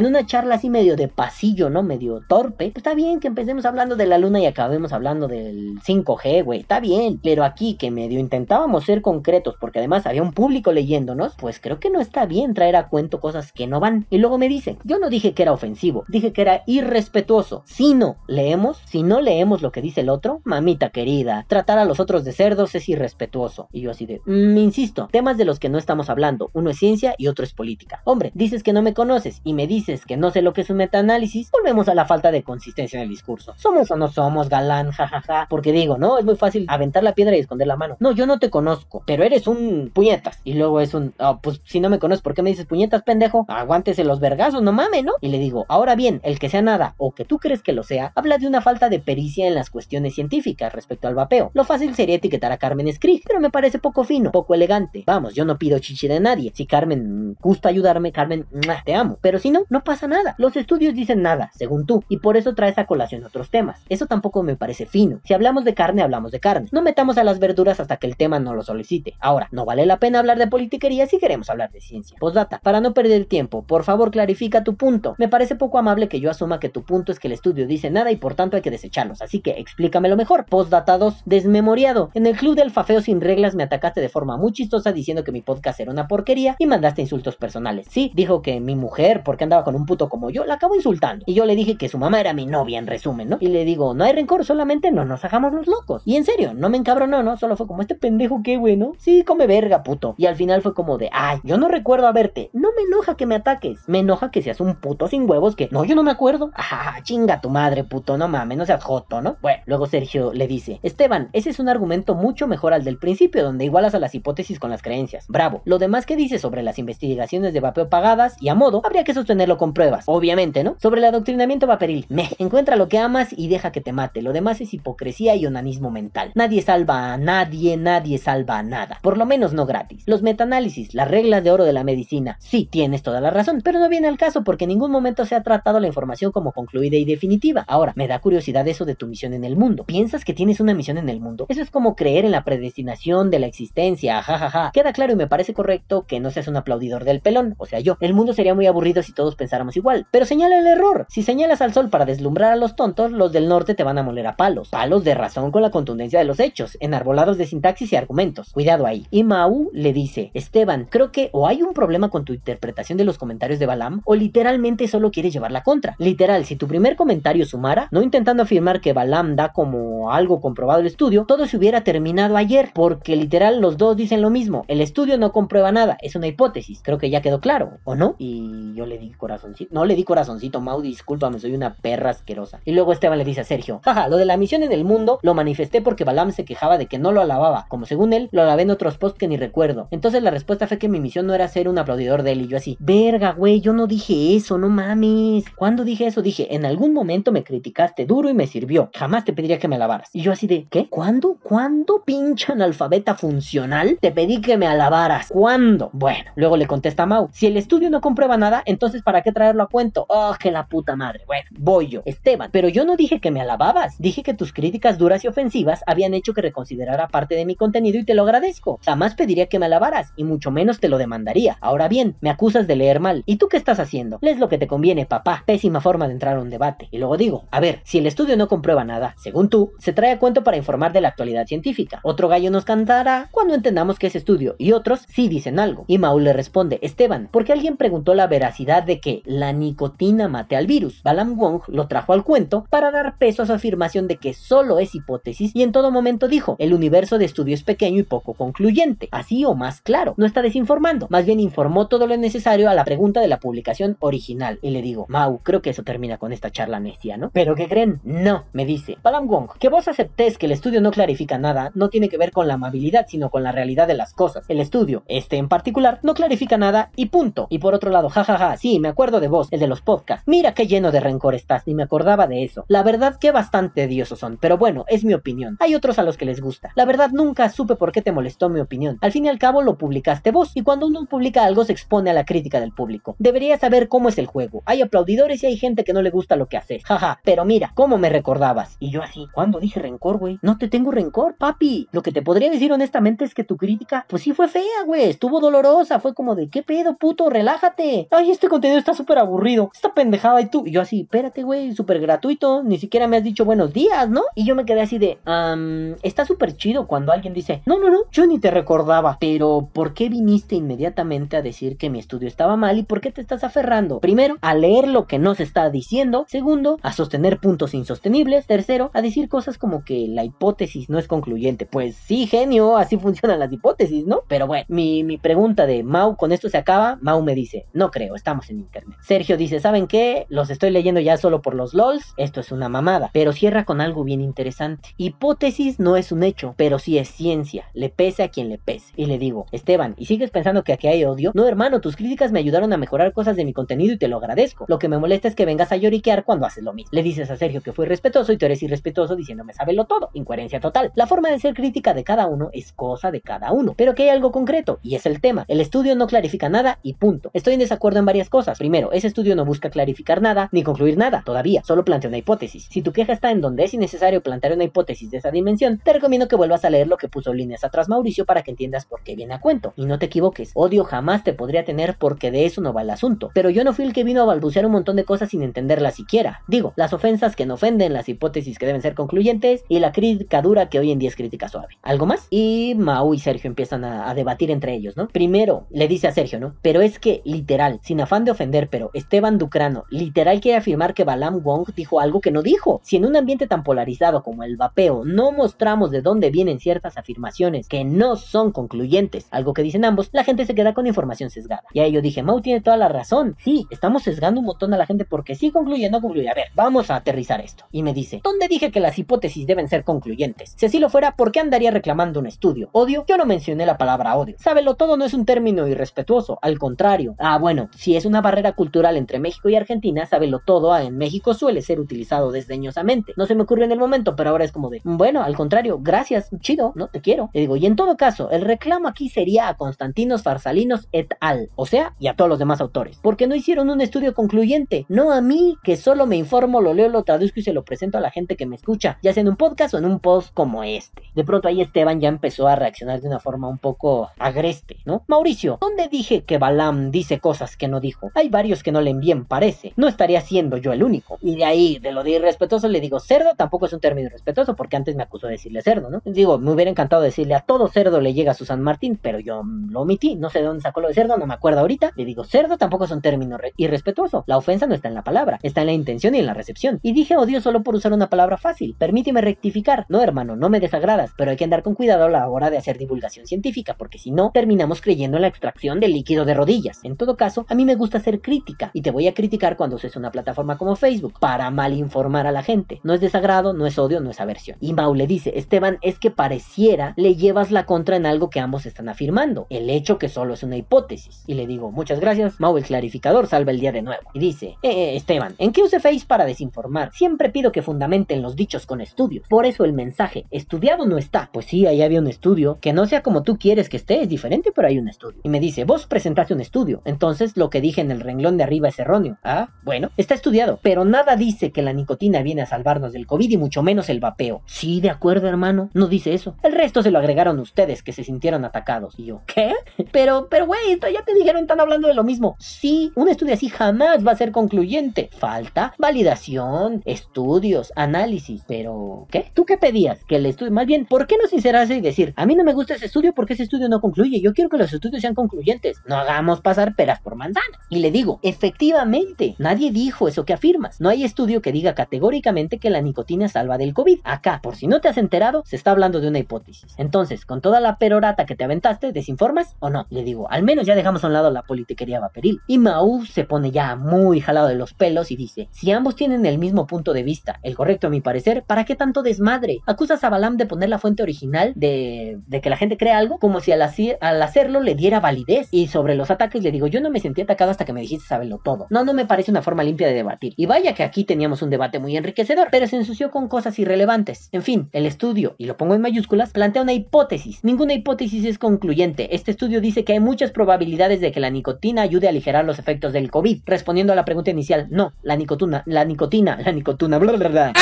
[0.00, 1.82] en una charla así medio de pasillo, ¿no?
[1.82, 2.66] Medio torpe.
[2.66, 6.60] Pues está bien que empecemos hablando de la luna y acabemos hablando del 5G, güey.
[6.60, 7.20] Está bien.
[7.22, 11.78] Pero aquí que medio intentábamos ser concretos porque además había un público leyéndonos, pues creo
[11.78, 14.04] que no está bien traer a cuento cosas que no van.
[14.10, 17.62] Y luego me dice, yo no dije que era ofensivo, dije que era irrespetuoso.
[17.66, 21.84] Si no leemos, si no leemos lo que dice el otro, mamita querida, tratar a
[21.84, 23.68] los otros de cerdos es irrespetuoso.
[23.70, 26.78] Y yo así de, me insisto, temas de los que no estamos hablando, uno es
[26.78, 28.02] ciencia y otro es política.
[28.02, 30.70] Hombre, dices que no me conoces y me dices que no sé lo que es
[30.70, 33.54] un metaanálisis, volvemos a la falta de consistencia en el discurso.
[33.56, 34.90] ¿Somos o no somos, galán?
[34.90, 35.46] Jajaja.
[35.48, 37.96] Porque digo, no, es muy fácil aventar la piedra y esconder la mano.
[38.00, 40.40] No, yo no te conozco, pero eres un puñetas.
[40.44, 43.02] Y luego es un, oh, pues si no me conoces, ¿por qué me dices puñetas,
[43.02, 43.44] pendejo?
[43.48, 45.12] Aguántese los vergazos, no mames, ¿no?
[45.20, 47.82] Y le digo, ahora bien, el que sea nada o que tú crees que lo
[47.82, 51.50] sea, habla de una falta de pericia en las cuestiones científicas respecto al vapeo.
[51.54, 55.04] Lo fácil sería etiquetar a Carmen Skrig, pero me parece poco fino, poco elegante.
[55.06, 56.52] Vamos, yo no pido chichi de nadie.
[56.54, 58.46] Si Carmen gusta ayudarme, Carmen,
[58.84, 59.18] te amo.
[59.20, 60.34] Pero si no, no pasa nada.
[60.38, 63.82] Los estudios dicen nada, según tú, y por eso traes a colación otros temas.
[63.88, 65.20] Eso tampoco me parece fino.
[65.24, 66.68] Si hablamos de carne, hablamos de carne.
[66.72, 69.14] No metamos a las verduras hasta que el tema no lo solicite.
[69.20, 72.18] Ahora, No vale la pena hablar de politiquería si queremos hablar de ciencia.
[72.20, 75.14] Postdata, para no perder el tiempo, por favor clarifica tu punto.
[75.16, 77.88] Me parece poco amable que yo asuma que tu punto es que el estudio dice
[77.90, 80.44] nada y por tanto hay que desecharlos, así que explícamelo mejor.
[80.44, 82.10] Postdata 2, desmemoriado.
[82.12, 85.32] En el club del fafeo sin reglas me atacaste de forma muy chistosa diciendo que
[85.32, 87.86] mi podcast era una porquería y mandaste insultos personales.
[87.88, 91.24] Sí, dijo que mi mujer, porque andaba con un puto como yo, la acabó insultando.
[91.26, 93.38] Y yo le dije que su mamá era mi novia en resumen, ¿no?
[93.40, 96.02] Y le digo, no hay rencor, solamente no nos hagamos los locos.
[96.04, 97.38] Y en serio, no me encabronó, ¿no?
[97.38, 98.92] Solo fue como este pendejo, qué bueno.
[98.98, 100.14] Sí, come verga, puto.
[100.18, 102.50] Y al final fue como de, ay, yo no recuerdo a verte.
[102.52, 103.80] No me enoja que me ataques.
[103.86, 106.50] Me enoja que seas un puto sin huevos que, no, yo no me acuerdo.
[106.78, 109.36] Ah, chinga tu madre, puto, no mames, no seas joto, ¿no?
[109.40, 113.44] Bueno, luego Sergio le dice, Esteban, ese es un argumento mucho mejor al del principio,
[113.44, 115.26] donde igualas a las hipótesis con las creencias.
[115.28, 115.62] Bravo.
[115.64, 119.14] Lo demás que dice sobre las investigaciones de vapeo pagadas y a modo, habría que
[119.14, 120.04] sostenerlo con pruebas.
[120.06, 120.76] Obviamente, ¿no?
[120.80, 122.06] Sobre el adoctrinamiento vaporil.
[122.08, 124.22] Me, encuentra lo que amas y deja que te mate.
[124.22, 126.32] Lo demás es hipocresía y onanismo mental.
[126.34, 128.98] Nadie salva a nadie, nadie salva a nada.
[129.02, 130.04] Por lo menos no gratis.
[130.06, 132.36] Los metaanálisis, las reglas de oro de la medicina.
[132.40, 135.34] Sí, tienes toda la razón, pero no viene al caso porque en ningún momento se
[135.34, 137.64] ha tratado la información como concluida y definitiva.
[137.68, 139.84] Ahora, me da curiosidad eso de tu misión en el mundo.
[139.84, 141.46] ¿Piensas que tienes una misión en el mundo?
[141.48, 144.70] Eso es como creer en la predestinación de la existencia, jajaja.
[144.72, 147.80] Queda claro y me parece correcto que no seas un aplaudidor del pelón, o sea
[147.80, 147.96] yo.
[148.00, 150.06] El mundo sería muy aburrido si todos pensáramos igual.
[150.10, 151.06] Pero señala el error.
[151.08, 154.02] Si señalas al sol para deslumbrar a los tontos, los del norte te van a
[154.02, 154.70] moler a palos.
[154.70, 158.52] Palos de razón con la contundencia de los hechos, enarbolados de sintaxis y argumentos.
[158.52, 159.06] Cuidado ahí.
[159.26, 163.18] Mau le dice, Esteban, creo que o hay un problema con tu interpretación de los
[163.18, 165.96] comentarios de Balam, o literalmente solo quieres llevar la contra.
[165.98, 170.80] Literal, si tu primer comentario sumara, no intentando afirmar que Balam da como algo comprobado
[170.80, 174.64] el estudio, todo se hubiera terminado ayer, porque literal los dos dicen lo mismo.
[174.68, 176.80] El estudio no comprueba nada, es una hipótesis.
[176.82, 178.14] Creo que ya quedó claro, ¿o no?
[178.18, 179.74] Y yo le di corazoncito.
[179.74, 182.60] No le di corazoncito, Mau, discúlpame, soy una perra asquerosa.
[182.64, 185.18] Y luego Esteban le dice a Sergio, jaja, lo de la misión en el mundo
[185.22, 188.42] lo manifesté porque Balam se quejaba de que no lo alababa, como según él lo
[188.42, 189.88] alabé en otros posts que ni recuerdo.
[189.90, 192.48] Entonces la respuesta fue que mi misión no era ser un aplaudidor de él y
[192.48, 195.44] yo así, verga, güey, yo no dije eso, no mames.
[195.54, 196.22] ¿Cuándo dije eso?
[196.22, 198.90] Dije, en algún momento me criticaste duro y me sirvió.
[198.94, 200.10] Jamás te pediría que me alabaras.
[200.12, 200.88] Y yo así de, ¿qué?
[200.88, 201.38] ¿Cuándo?
[201.42, 203.98] ¿Cuándo, pinche analfabeta funcional?
[204.00, 205.28] Te pedí que me alabaras.
[205.28, 205.90] ¿Cuándo?
[205.92, 209.62] Bueno, luego le contesta Mau, si el estudio no comprueba nada, entonces ¿para qué traerlo
[209.62, 210.06] a cuento?
[210.08, 211.22] Oh, que la puta madre.
[211.26, 212.02] Bueno, voy yo.
[212.04, 213.98] Esteban, pero yo no dije que me alababas.
[213.98, 217.98] Dije que tus críticas duras y ofensivas habían hecho que reconsiderara parte de mi contenido
[217.98, 218.78] y te lo agradezco.
[218.84, 221.58] Jamás pediría que me alabaras y mucho menos te lo demandaría.
[221.60, 223.22] Ahora bien, me acusas de leer mal.
[223.26, 224.18] ¿Y tú qué estás haciendo?
[224.20, 225.44] Lees lo que te conviene, papá.
[225.46, 226.88] Pésima forma de entrar a un debate.
[226.90, 230.12] Y luego digo, a ver, si el estudio no comprueba nada, según tú, se trae
[230.12, 232.00] a cuento para informar de la actualidad científica.
[232.02, 235.84] Otro gallo nos cantará cuando entendamos que es estudio y otros sí dicen algo.
[235.86, 240.56] Y Maul le responde, Esteban, porque alguien preguntó la veracidad de que la nicotina mate
[240.56, 241.02] al virus.
[241.02, 244.78] Balam Wong lo trajo al cuento para dar peso a su afirmación de que solo
[244.78, 248.34] es hipótesis y en todo momento dijo, el universo de estudio es pequeño y poco
[248.34, 248.95] concluyente.
[249.10, 252.84] Así o más claro, no está desinformando, más bien informó todo lo necesario a la
[252.84, 254.58] pregunta de la publicación original.
[254.62, 257.30] Y le digo, Mau, creo que eso termina con esta charla necia, ¿no?
[257.30, 258.00] ¿Pero qué creen?
[258.04, 258.96] No, me dice.
[259.02, 262.32] Balam Wong, que vos aceptes que el estudio no clarifica nada, no tiene que ver
[262.32, 264.44] con la amabilidad, sino con la realidad de las cosas.
[264.48, 267.46] El estudio, este en particular, no clarifica nada y punto.
[267.50, 270.24] Y por otro lado, jajaja, sí, me acuerdo de vos, el de los podcasts.
[270.26, 272.64] Mira qué lleno de rencor estás, ni me acordaba de eso.
[272.68, 275.56] La verdad que bastante odiosos son, pero bueno, es mi opinión.
[275.60, 276.72] Hay otros a los que les gusta.
[276.74, 278.85] La verdad nunca supe por qué te molestó mi opinión.
[279.00, 282.10] Al fin y al cabo lo publicaste vos, y cuando uno publica algo se expone
[282.10, 283.16] a la crítica del público.
[283.18, 284.62] Deberías saber cómo es el juego.
[284.66, 286.84] Hay aplaudidores y hay gente que no le gusta lo que haces.
[286.84, 288.76] Jaja, pero mira, cómo me recordabas.
[288.80, 290.38] Y yo así, ¿cuándo dije rencor, güey?
[290.42, 291.88] No te tengo rencor, papi.
[291.92, 295.04] Lo que te podría decir honestamente es que tu crítica, pues sí fue fea, güey.
[295.04, 296.00] Estuvo dolorosa.
[296.00, 297.30] Fue como de, ¿qué pedo, puto?
[297.30, 298.08] Relájate.
[298.10, 299.70] Ay, este contenido está súper aburrido.
[299.74, 300.64] Esta pendejada y tú.
[300.66, 302.62] Y yo así, espérate, güey, súper gratuito.
[302.62, 304.22] Ni siquiera me has dicho buenos días, ¿no?
[304.34, 307.90] Y yo me quedé así de, um, está súper chido cuando alguien dice, no, no,
[307.90, 309.16] no, yo ni te recordaba.
[309.20, 313.12] Pero, ¿por qué viniste inmediatamente a decir que mi estudio estaba mal y por qué
[313.12, 314.00] te estás aferrando?
[314.00, 316.24] Primero, a leer lo que no se está diciendo.
[316.28, 318.48] Segundo, a sostener puntos insostenibles.
[318.48, 321.64] Tercero, a decir cosas como que la hipótesis no es concluyente.
[321.64, 324.22] Pues sí, genio, así funcionan las hipótesis, ¿no?
[324.26, 326.98] Pero bueno, mi, mi pregunta de Mau, ¿con esto se acaba?
[327.00, 328.98] Mau me dice, no creo, estamos en internet.
[329.00, 330.26] Sergio dice, ¿saben qué?
[330.28, 332.14] Los estoy leyendo ya solo por los LOLs.
[332.16, 333.10] Esto es una mamada.
[333.12, 334.88] Pero cierra con algo bien interesante.
[334.96, 337.66] Hipótesis no es un hecho, pero sí es ciencia.
[337.74, 338.92] Le pese a quien le pese.
[338.96, 341.32] Y le digo, Esteban, ¿y sigues pensando que aquí hay odio?
[341.34, 344.16] No, hermano, tus críticas me ayudaron a mejorar cosas de mi contenido y te lo
[344.16, 344.64] agradezco.
[344.68, 346.90] Lo que me molesta es que vengas a lloriquear cuando haces lo mismo.
[346.92, 350.10] Le dices a Sergio que fue respetuoso y tú eres irrespetuoso diciéndome sábelo todo.
[350.12, 350.92] Incoherencia total.
[350.94, 353.74] La forma de ser crítica de cada uno es cosa de cada uno.
[353.76, 355.44] Pero que hay algo concreto, y es el tema.
[355.48, 357.30] El estudio no clarifica nada y punto.
[357.32, 358.58] Estoy en desacuerdo en varias cosas.
[358.58, 361.62] Primero, ese estudio no busca clarificar nada ni concluir nada, todavía.
[361.64, 362.68] Solo plantea una hipótesis.
[362.70, 365.92] Si tu queja está en donde es innecesario plantear una hipótesis de esa dimensión, te
[365.92, 369.02] recomiendo que vuelvas a leer lo que puso líneas atrás Mauricio para que entiendas por
[369.02, 369.74] qué viene a cuento.
[369.76, 372.90] Y no te equivoques, odio jamás te podría tener porque de eso no va el
[372.90, 373.30] asunto.
[373.34, 375.96] Pero yo no fui el que vino a balbucear un montón de cosas sin entenderlas
[375.96, 376.42] siquiera.
[376.46, 380.40] Digo, las ofensas que no ofenden, las hipótesis que deben ser concluyentes y la crítica
[380.40, 381.76] dura que hoy en día es crítica suave.
[381.82, 382.28] ¿Algo más?
[382.30, 385.08] Y Mau y Sergio empiezan a, a debatir entre ellos, ¿no?
[385.08, 386.54] Primero, le dice a Sergio, ¿no?
[386.62, 391.04] Pero es que, literal, sin afán de ofender, pero Esteban Ducrano, literal quiere afirmar que
[391.04, 392.80] Balam Wong dijo algo que no dijo.
[392.84, 396.96] Si en un ambiente tan polarizado como el vapeo no mostramos de dónde vienen ciertas
[396.96, 401.30] afirmaciones que no son concluyentes, algo que dicen ambos, la gente se queda con información
[401.30, 401.62] sesgada.
[401.72, 403.36] Y ahí yo dije, Mau tiene toda la razón.
[403.38, 406.28] Sí, estamos sesgando un montón a la gente porque sí concluye, no concluye.
[406.28, 407.64] A ver, vamos a aterrizar esto.
[407.72, 410.54] Y me dice, ¿dónde dije que las hipótesis deben ser concluyentes?
[410.56, 412.68] Si así lo fuera, ¿por qué andaría reclamando un estudio?
[412.72, 413.04] ¿Odio?
[413.08, 414.36] Yo no mencioné la palabra odio.
[414.38, 417.14] Sábelo todo no es un término irrespetuoso, al contrario.
[417.18, 421.34] Ah, bueno, si es una barrera cultural entre México y Argentina, sábelo todo, en México
[421.34, 423.12] suele ser utilizado desdeñosamente.
[423.16, 425.78] No se me ocurrió en el momento, pero ahora es como de, bueno, al contrario,
[425.80, 427.30] gracias, chido, no te quiero.
[427.32, 431.50] Le digo, y en todo caso, el reclamo aquí sería a Constantinos Farsalinos et al,
[431.56, 435.12] o sea, y a todos los demás autores, porque no hicieron un estudio concluyente, no
[435.12, 438.00] a mí, que solo me informo, lo leo, lo traduzco y se lo presento a
[438.00, 440.64] la gente que me escucha, ya sea en un podcast o en un post como
[440.64, 441.02] este.
[441.14, 445.04] De pronto ahí Esteban ya empezó a reaccionar de una forma un poco agreste, ¿no?
[445.06, 448.10] Mauricio, ¿dónde dije que Balam dice cosas que no dijo?
[448.14, 449.72] Hay varios que no le envíen, parece.
[449.76, 451.18] No estaría siendo yo el único.
[451.22, 454.56] Y de ahí, de lo de irrespetuoso, le digo cerdo, tampoco es un término irrespetuoso,
[454.56, 456.02] porque antes me acusó de decirle cerdo, ¿no?
[456.04, 459.42] Digo, me hubiera encantado decirle a todo cerdo le llega a Susan Martín, pero yo
[459.44, 461.92] lo omití, no sé de dónde sacó lo de cerdo, no me acuerdo ahorita.
[461.94, 464.24] Le digo, cerdo tampoco es un término re- irrespetuoso.
[464.26, 466.80] La ofensa no está en la palabra, está en la intención y en la recepción.
[466.82, 468.74] Y dije odio solo por usar una palabra fácil.
[468.78, 469.86] Permíteme rectificar.
[469.88, 472.58] No, hermano, no me desagradas, pero hay que andar con cuidado a la hora de
[472.58, 476.80] hacer divulgación científica, porque si no, terminamos creyendo en la extracción del líquido de rodillas.
[476.82, 479.76] En todo caso, a mí me gusta hacer crítica, y te voy a criticar cuando
[479.76, 482.80] uses una plataforma como Facebook, para mal informar a la gente.
[482.82, 484.56] No es desagrado, no es odio, no es aversión.
[484.60, 488.40] Y Mau le dice, Esteban, es que pareciera le llevas la contra en algo que
[488.40, 491.24] ambos están afirmando, el hecho que solo es una hipótesis.
[491.26, 494.02] Y le digo, muchas gracias, Mau el clarificador salva el día de nuevo.
[494.14, 496.92] Y dice, eh, eh, Esteban, ¿en qué use Face para desinformar?
[496.92, 499.26] Siempre pido que fundamenten los dichos con estudios.
[499.28, 501.30] Por eso el mensaje, estudiado no está.
[501.32, 504.08] Pues sí, ahí había un estudio, que no sea como tú quieres que esté, es
[504.08, 505.20] diferente, pero hay un estudio.
[505.22, 508.44] Y me dice, vos presentaste un estudio, entonces lo que dije en el renglón de
[508.44, 509.18] arriba es erróneo.
[509.24, 513.30] Ah, bueno, está estudiado, pero nada dice que la nicotina viene a salvarnos del COVID
[513.30, 514.42] y mucho menos el vapeo.
[514.46, 516.36] Sí, de acuerdo, hermano, no dice eso.
[516.42, 518.94] El resto se lo agregaron ustedes que se sintieron atacados.
[518.98, 519.52] Y yo, ¿qué?
[519.90, 522.36] Pero, pero, güey, ya te dijeron, están hablando de lo mismo.
[522.38, 525.08] Sí, un estudio así jamás va a ser concluyente.
[525.16, 528.42] Falta validación, estudios, análisis.
[528.46, 529.30] Pero, ¿qué?
[529.34, 530.04] ¿Tú qué pedías?
[530.04, 532.52] Que el estudio, más bien, ¿por qué no sincerarse y decir, a mí no me
[532.52, 534.20] gusta ese estudio porque ese estudio no concluye?
[534.20, 535.78] Yo quiero que los estudios sean concluyentes.
[535.86, 537.60] No hagamos pasar peras por manzanas.
[537.70, 540.80] Y le digo, efectivamente, nadie dijo eso que afirmas.
[540.80, 544.00] No hay estudio que diga categóricamente que la nicotina salva del COVID.
[544.04, 546.74] Acá, por si no te has enterado, se está hablando de una hipótesis.
[546.76, 549.86] Entonces, con toda la perorata que te aventaste, ¿desinformas o no?
[549.90, 552.40] Le digo, al menos ya dejamos a un lado la politiquería vaporil.
[552.48, 556.26] Y Mau se pone ya muy jalado de los pelos y dice, si ambos tienen
[556.26, 559.58] el mismo punto de vista, el correcto a mi parecer, ¿para qué tanto desmadre?
[559.66, 563.20] Acusas a Balam de poner la fuente original de, de que la gente crea algo
[563.20, 565.46] como si al, al hacerlo le diera validez.
[565.52, 568.08] Y sobre los ataques le digo, yo no me sentí atacado hasta que me dijiste
[568.08, 568.66] saberlo todo.
[568.68, 570.34] No, no me parece una forma limpia de debatir.
[570.36, 574.28] Y vaya que aquí teníamos un debate muy enriquecedor, pero se ensució con cosas irrelevantes.
[574.32, 577.44] En fin, el estudio, y lo pongo en mayúsculas, plantea una hipótesis.
[577.66, 579.12] Ninguna hipótesis es concluyente.
[579.16, 582.60] Este estudio dice que hay muchas probabilidades de que la nicotina ayude a aligerar los
[582.60, 583.40] efectos del COVID.
[583.44, 587.52] Respondiendo a la pregunta inicial, no, la nicotina, la nicotina, la nicotina, bla, bla, bla.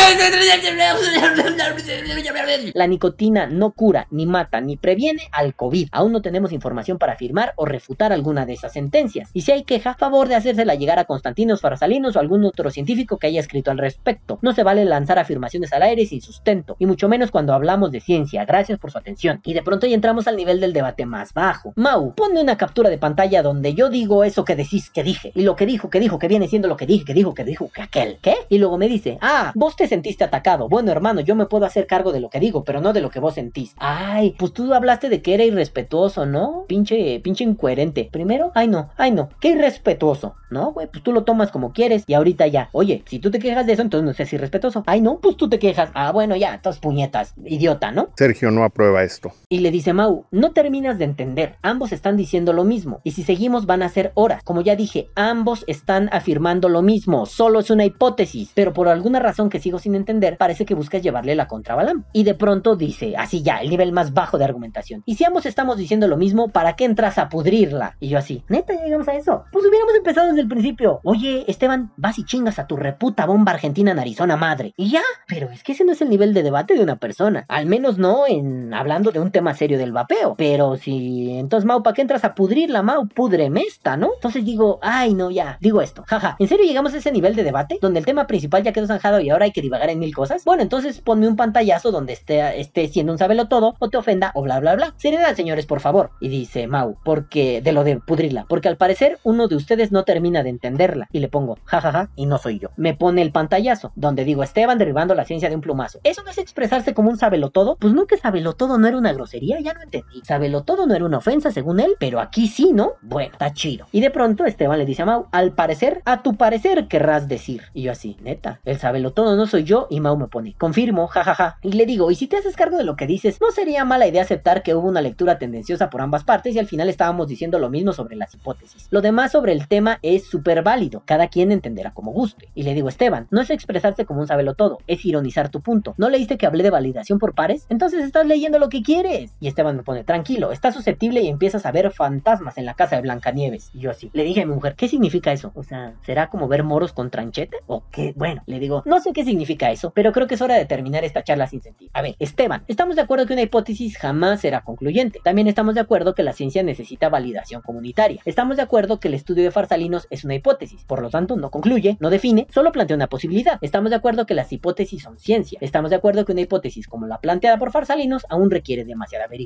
[2.75, 5.89] La nicotina no cura, ni mata, ni previene al COVID.
[5.91, 9.31] Aún no tenemos información para afirmar o refutar alguna de esas sentencias.
[9.33, 13.17] Y si hay queja, favor de hacérsela llegar a Constantinos Farsalinos o algún otro científico
[13.17, 14.39] que haya escrito al respecto.
[14.43, 18.01] No se vale lanzar afirmaciones al aire sin sustento, y mucho menos cuando hablamos de
[18.01, 18.45] ciencia.
[18.45, 19.41] Gracias por su atención.
[19.45, 21.73] Y de pronto ya entramos al nivel del debate más bajo.
[21.77, 25.33] Mau, ponme una captura de pantalla donde yo digo eso que decís que dije.
[25.35, 27.45] Y lo que dijo, que dijo, que viene siendo lo que dije, que dijo, que
[27.45, 28.19] dijo, que aquel.
[28.21, 28.35] ¿Qué?
[28.49, 30.69] Y luego me dice, ah, vos te sentiste atacado.
[30.69, 33.11] Bueno, hermano, yo me puedo hacer cargo de lo que digo, pero no de lo
[33.11, 33.75] que vos sentís.
[33.79, 36.65] Ay, pues tú hablaste de que era irrespetuoso, ¿no?
[36.69, 38.09] Pinche, pinche incoherente.
[38.11, 40.35] Primero, ay no, ay no, qué irrespetuoso.
[40.51, 42.69] No, güey, pues tú lo tomas como quieres y ahorita ya.
[42.73, 44.85] Oye, si tú te quejas de eso, entonces no seas irrespetuoso.
[44.87, 45.91] Ay no, pues tú te quejas.
[45.95, 47.35] Ah, bueno, ya, todas puñetas.
[47.45, 48.11] Idiota, ¿no?
[48.17, 49.33] Sergio no aprueba esto.
[49.49, 53.23] Y le dice Mau, no terminas de entender, ambos están diciendo lo mismo, y si
[53.23, 54.43] seguimos van a ser horas.
[54.43, 59.21] Como ya dije, ambos están afirmando lo mismo, solo es una hipótesis, pero por alguna
[59.21, 62.05] razón que sigo sin entender, parece que buscas llevarle la contra a Balam.
[62.13, 65.03] Y de pronto dice, así ya, el nivel más bajo de argumentación.
[65.07, 67.97] Y si ambos estamos diciendo lo mismo, ¿para qué entras a pudrirla?
[68.01, 69.45] Y yo así, neta, llegamos a eso.
[69.53, 71.01] Pues hubiéramos empezado desde el principio.
[71.05, 74.73] Oye, Esteban, vas y chingas a tu reputa bomba argentina narizona madre.
[74.77, 77.45] Y ya, pero es que ese no es el nivel de debate de una persona.
[77.49, 80.35] Al menos no en hablando de un tema serio del vapeo.
[80.37, 83.07] Pero si, entonces, Mau, ¿para qué entras a pudrirla, Mau?
[83.09, 84.11] Pudreme esta, ¿no?
[84.15, 86.37] Entonces digo, ay, no, ya, digo esto, jaja.
[86.39, 87.79] ¿En serio llegamos a ese nivel de debate?
[87.81, 90.45] Donde el tema principal ya quedó zanjado y ahora hay que divagar en mil cosas.
[90.45, 94.33] Bueno, entonces ponme un pantallazo donde esté, esté siendo un sabelo todo, o te ofenda,
[94.35, 94.95] o bla, bla, bla.
[94.97, 96.11] Seriedad, señores, por favor.
[96.21, 100.05] Y dice Mau, porque, de lo de pudrirla, porque al parecer uno de ustedes no
[100.05, 101.09] termina de entenderla.
[101.13, 102.69] Y le pongo, jajaja, y no soy yo.
[102.77, 106.01] Me pone el pantallazo, donde digo, Esteban derribando la ciencia de un plumazo.
[106.05, 107.77] ¿Eso no es expresarse como un sabelo todo?
[107.77, 110.23] Pues no que sabelo todo no era una grosería, ya no entendí.
[110.25, 112.93] Sabelo todo no era una ofensa según él, pero aquí sí, ¿no?
[113.03, 113.87] Bueno, está chido.
[113.91, 117.63] Y de pronto Esteban le dice a Mau, al parecer, a tu parecer querrás decir.
[117.73, 121.07] Y yo así, neta, el sabelo todo no soy yo y Mau me pone, confirmo,
[121.09, 121.59] jajaja.
[121.63, 124.07] Y le digo, y si te haces cargo de lo que dices, no sería mala
[124.07, 127.59] idea aceptar que hubo una lectura tendenciosa por ambas partes y al final estábamos diciendo
[127.59, 128.87] lo mismo sobre las hipótesis.
[128.91, 132.49] Lo demás sobre el tema es súper válido, cada quien entenderá como guste.
[132.55, 135.95] Y le digo, Esteban, no es expresarse como un sabelo todo, es ironizar tu punto.
[135.97, 137.67] ¿No leíste que hablé de validación por pares?
[137.69, 139.33] Entonces estás leyendo lo que quieres.
[139.41, 142.97] Y Esteban me pone, tranquilo, estás susceptible y empiezas a ver fantasmas en la casa
[142.97, 143.71] de Blancanieves.
[143.73, 145.53] Y yo así, le dije a mi mujer, ¿qué significa eso?
[145.55, 147.59] O sea, ¿será como ver moros con tranchete?
[147.69, 148.13] ¿O qué?
[148.17, 151.05] Bueno, le digo, no sé qué significa eso, pero creo que es hora de terminar
[151.05, 151.93] esta charla sin sentido.
[151.95, 155.21] A ver, Esteban, estamos de acuerdo que una hipótesis jamás será concluyente.
[155.23, 158.21] También estamos de acuerdo que la ciencia necesita validación comunitaria.
[158.25, 161.53] Estamos de acuerdo que el estudio de farsalinos es una hipótesis, por lo tanto no
[161.53, 163.59] concluye, no define, solo plantea una posibilidad.
[163.61, 165.59] Estamos de acuerdo que las hipótesis son ciencia.
[165.61, 169.44] Estamos de acuerdo que una hipótesis como la planteada por farsalinos aún requiere demasiada verificación.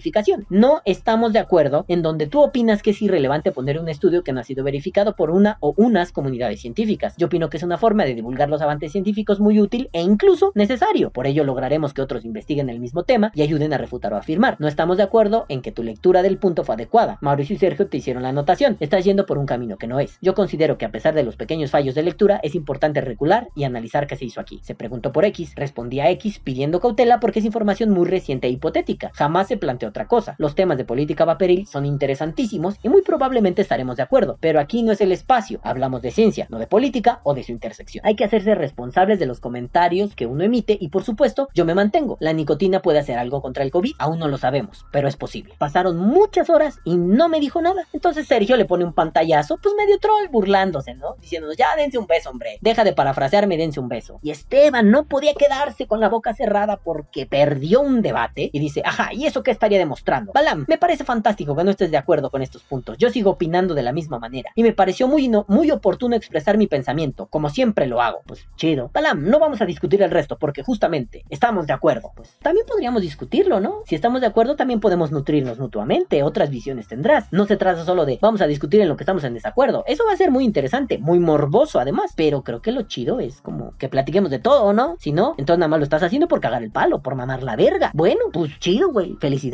[0.49, 4.33] No estamos de acuerdo en donde tú opinas que es irrelevante poner un estudio que
[4.33, 7.15] no ha sido verificado por una o unas comunidades científicas.
[7.17, 10.53] Yo opino que es una forma de divulgar los avances científicos muy útil e incluso
[10.55, 11.11] necesario.
[11.11, 14.57] Por ello lograremos que otros investiguen el mismo tema y ayuden a refutar o afirmar.
[14.59, 17.19] No estamos de acuerdo en que tu lectura del punto fue adecuada.
[17.21, 18.77] Mauricio y Sergio te hicieron la anotación.
[18.81, 20.19] Estás yendo por un camino que no es.
[20.21, 23.65] Yo considero que a pesar de los pequeños fallos de lectura, es importante recular y
[23.65, 24.61] analizar qué se hizo aquí.
[24.63, 28.51] Se preguntó por X, respondí a X pidiendo cautela porque es información muy reciente e
[28.51, 29.11] hipotética.
[29.15, 30.35] Jamás se planteó otra cosa.
[30.39, 34.83] Los temas de política vaporil son interesantísimos y muy probablemente estaremos de acuerdo, pero aquí
[34.83, 35.61] no es el espacio.
[35.63, 38.05] Hablamos de ciencia, no de política o de su intersección.
[38.07, 41.75] Hay que hacerse responsables de los comentarios que uno emite y por supuesto yo me
[41.75, 42.17] mantengo.
[42.21, 45.55] La nicotina puede hacer algo contra el COVID, aún no lo sabemos, pero es posible.
[45.59, 47.87] Pasaron muchas horas y no me dijo nada.
[47.93, 51.17] Entonces Sergio le pone un pantallazo, pues medio troll, burlándose, ¿no?
[51.21, 52.59] Diciendo, ya dense un beso, hombre.
[52.61, 54.21] Deja de parafrasearme, dense un beso.
[54.23, 58.83] Y Esteban no podía quedarse con la boca cerrada porque perdió un debate y dice,
[58.85, 60.33] ajá, ¿y eso qué demostrando?
[60.33, 62.97] Balam, me parece fantástico que no estés de acuerdo con estos puntos.
[62.97, 66.67] Yo sigo opinando de la misma manera y me pareció muy, muy oportuno expresar mi
[66.67, 68.21] pensamiento, como siempre lo hago.
[68.27, 68.91] Pues chido.
[68.95, 72.13] Balam, no vamos a discutir el resto porque justamente estamos de acuerdo.
[72.15, 73.83] Pues también podríamos discutirlo, ¿no?
[73.85, 76.23] Si estamos de acuerdo, también podemos nutrirnos mutuamente.
[76.23, 77.27] Otras visiones tendrás.
[77.33, 79.85] No se trata solo de vamos a discutir en lo que estamos en desacuerdo.
[79.87, 82.13] Eso va a ser muy interesante, muy morboso además.
[82.17, 84.97] Pero creo que lo chido es como que platiquemos de todo, ¿no?
[84.99, 87.57] Si no, entonces nada más lo estás haciendo por cagar el palo, por mamar la
[87.57, 87.91] verga.
[87.95, 89.17] Bueno, pues chido, güey.
[89.21, 89.49] Felicidades,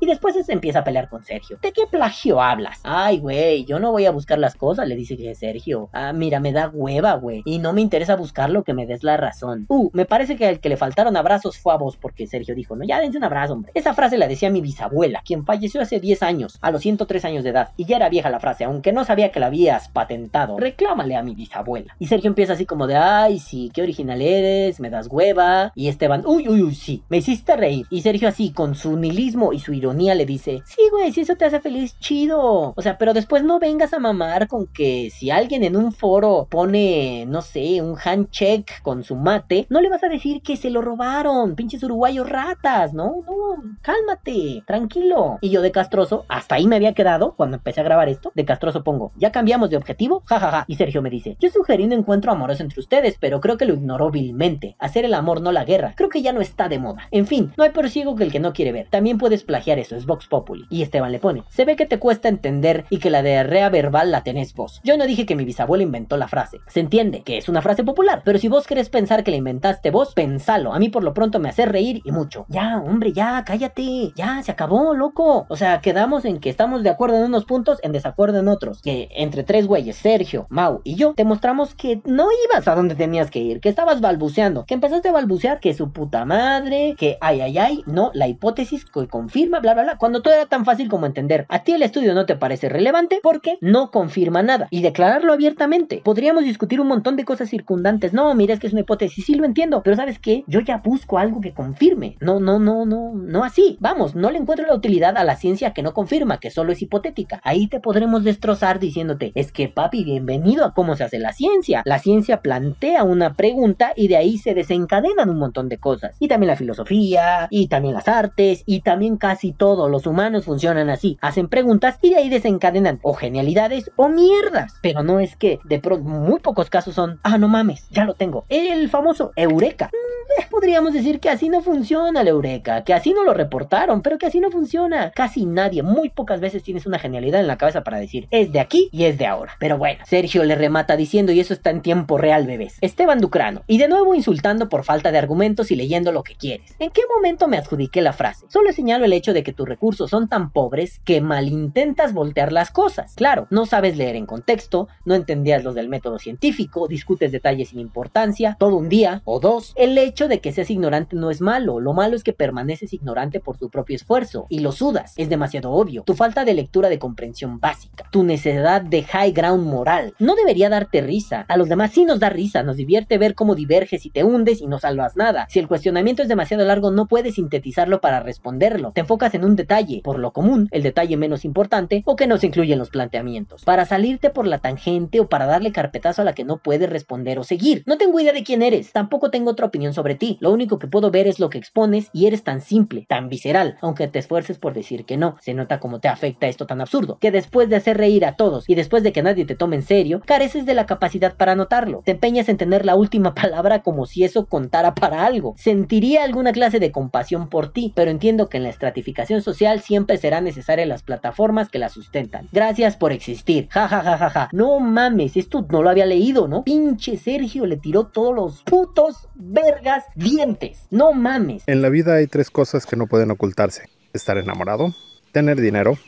[0.00, 1.58] Y después se empieza a pelear con Sergio.
[1.62, 2.80] ¿De qué plagio hablas?
[2.82, 5.88] Ay, güey, yo no voy a buscar las cosas, le dice Sergio.
[5.92, 7.42] Ah, mira, me da hueva, güey.
[7.44, 9.66] Y no me interesa buscarlo, que me des la razón.
[9.68, 12.76] Uh, me parece que al que le faltaron abrazos fue a vos, porque Sergio dijo,
[12.76, 13.72] no, ya dense un abrazo, hombre.
[13.74, 17.44] Esa frase la decía mi bisabuela, quien falleció hace 10 años, a los 103 años
[17.44, 17.70] de edad.
[17.76, 20.58] Y ya era vieja la frase, aunque no sabía que la habías patentado.
[20.58, 21.96] Reclámale a mi bisabuela.
[21.98, 25.72] Y Sergio empieza así como de, ay, sí, qué original eres, me das hueva.
[25.74, 27.86] Y Esteban, uy, uy, uy, sí, me hiciste reír.
[27.90, 31.36] Y Sergio así, con su nihilismo y su ironía, le dice, sí, güey, si eso
[31.36, 32.72] te hace feliz, chido.
[32.76, 36.46] O sea, pero después no vengas a mamar con que si alguien en un foro
[36.50, 40.70] pone, no sé, un handcheck con su mate, no le vas a decir que se
[40.70, 43.22] lo robaron, pinches uruguayos ratas, ¿no?
[43.26, 45.38] No, cálmate, tranquilo.
[45.40, 48.44] Y yo de castroso, hasta ahí me había quedado cuando empecé a grabar esto, de
[48.44, 50.22] castroso pongo, ¿ya cambiamos de objetivo?
[50.26, 50.50] jajaja.
[50.50, 50.64] Ja, ja.
[50.68, 53.74] Y Sergio me dice, yo sugerí un encuentro amoroso entre ustedes, pero creo que lo
[53.74, 54.76] ignoró vilmente.
[54.78, 55.94] Hacer el amor, no la guerra.
[55.96, 57.08] Creo que ya no está de moda.
[57.10, 58.88] En fin, no hay peor ciego que el que no quiere ver.
[58.90, 60.66] También puedes plagiar eso, es Vox Populi.
[60.70, 64.10] Y Esteban le pone, se ve que te cuesta entender y que la diarrea verbal
[64.10, 64.80] la tenés vos.
[64.82, 66.60] Yo no dije que mi bisabuelo inventó la frase.
[66.68, 69.90] Se entiende que es una frase popular, pero si vos querés pensar que la inventaste
[69.90, 70.72] vos, pensalo.
[70.72, 72.46] A mí por lo pronto me hace reír y mucho.
[72.48, 74.12] Ya, hombre, ya, cállate.
[74.14, 75.44] Ya, se acabó, loco.
[75.48, 78.80] O sea, quedamos en que estamos de acuerdo en unos puntos, en desacuerdo en otros.
[78.80, 83.30] Que entre tres güeyes, Sergio, Mau y yo, demostramos que no ibas a donde tenías
[83.30, 87.42] que ir, que estabas balbuceando, que empezaste a balbucear, que su puta madre, que ay,
[87.42, 90.88] ay, ay, no, la hipótesis que confirma, bla, bla, bla, cuando todo era tan fácil
[90.88, 91.46] como entender.
[91.48, 96.00] A ti el estudio no te parece relevante porque no confirma nada y declararlo abiertamente.
[96.04, 98.12] Podríamos discutir un montón de cosas circundantes.
[98.12, 100.44] No, mira, es que es una hipótesis, sí lo entiendo, pero ¿sabes qué?
[100.46, 102.16] Yo ya busco algo que confirme.
[102.20, 103.76] No, no, no, no, no así.
[103.80, 106.80] Vamos, no le encuentro la utilidad a la ciencia que no confirma, que solo es
[106.80, 107.40] hipotética.
[107.42, 111.82] Ahí te podremos destrozar diciéndote, es que papi, bienvenido a cómo se hace la ciencia.
[111.84, 116.14] La ciencia plantea una pregunta y de ahí se desencadenan un montón de cosas.
[116.20, 119.88] Y también la filosofía, y también las artes, y también casi todo.
[119.88, 121.18] Los humanos funcionan así.
[121.20, 124.74] Hacen preguntas y de ahí desencadenan o genialidades o mierdas.
[124.82, 128.14] Pero no es que de pronto muy pocos casos son, ah, no mames, ya lo
[128.14, 128.44] tengo.
[128.48, 129.86] El famoso Eureka.
[129.86, 134.02] Mm, eh, Podríamos decir que así no funciona el Eureka, que así no lo reportaron,
[134.02, 135.10] pero que así no funciona.
[135.14, 138.60] Casi nadie, muy pocas veces tienes una genialidad en la cabeza para decir, es de
[138.60, 139.52] aquí y es de ahora.
[139.58, 142.78] Pero bueno, Sergio le remata diciendo, y eso está en tiempo real, bebés.
[142.80, 146.74] Esteban Ducrano, y de nuevo insultando por falta de argumentos y leyendo lo que quieres.
[146.78, 148.46] ¿En qué momento me adjudiqué la frase?
[148.48, 152.70] Solo señalo el hecho de que tus recursos son tan pobres que malintentas voltear las
[152.70, 153.14] cosas.
[153.14, 157.80] Claro, no sabes leer en contexto, no entendías los del método científico, discutes detalles sin
[157.80, 159.72] importancia, todo un día o dos.
[159.76, 163.40] El hecho de que seas ignorante no es malo, lo malo es que permaneces ignorante
[163.40, 165.14] por tu propio esfuerzo y lo sudas.
[165.16, 166.02] Es demasiado obvio.
[166.02, 170.68] Tu falta de lectura de comprensión básica, tu necesidad de high ground moral, no debería
[170.68, 171.46] darte risa.
[171.48, 174.60] A los demás sí nos da risa, nos divierte ver cómo diverges y te hundes
[174.60, 175.46] y no salvas nada.
[175.48, 178.92] Si el cuestionamiento es demasiado largo, no puedes sintetizarlo para responderlo.
[178.96, 182.38] Te enfocas en un detalle, por lo común, el detalle menos importante o que no
[182.38, 183.62] se incluye en los planteamientos.
[183.62, 187.38] Para salirte por la tangente o para darle carpetazo a la que no puedes responder
[187.38, 187.82] o seguir.
[187.84, 190.38] No tengo idea de quién eres, tampoco tengo otra opinión sobre ti.
[190.40, 193.76] Lo único que puedo ver es lo que expones y eres tan simple, tan visceral,
[193.82, 195.36] aunque te esfuerces por decir que no.
[195.42, 198.66] Se nota cómo te afecta esto tan absurdo, que después de hacer reír a todos
[198.66, 202.00] y después de que nadie te tome en serio, careces de la capacidad para notarlo.
[202.02, 205.52] Te empeñas en tener la última palabra como si eso contara para algo.
[205.58, 210.18] Sentiría alguna clase de compasión por ti, pero entiendo que en la estratificación social siempre
[210.18, 212.48] serán necesarias las plataformas que la sustentan.
[212.52, 213.68] Gracias por existir.
[213.70, 214.48] Ja ja ja ja ja.
[214.52, 216.62] No mames, esto no lo había leído, ¿no?
[216.64, 220.86] Pinche Sergio le tiró todos los putos vergas dientes.
[220.90, 221.64] No mames.
[221.66, 223.88] En la vida hay tres cosas que no pueden ocultarse.
[224.12, 224.94] Estar enamorado,
[225.32, 225.98] tener dinero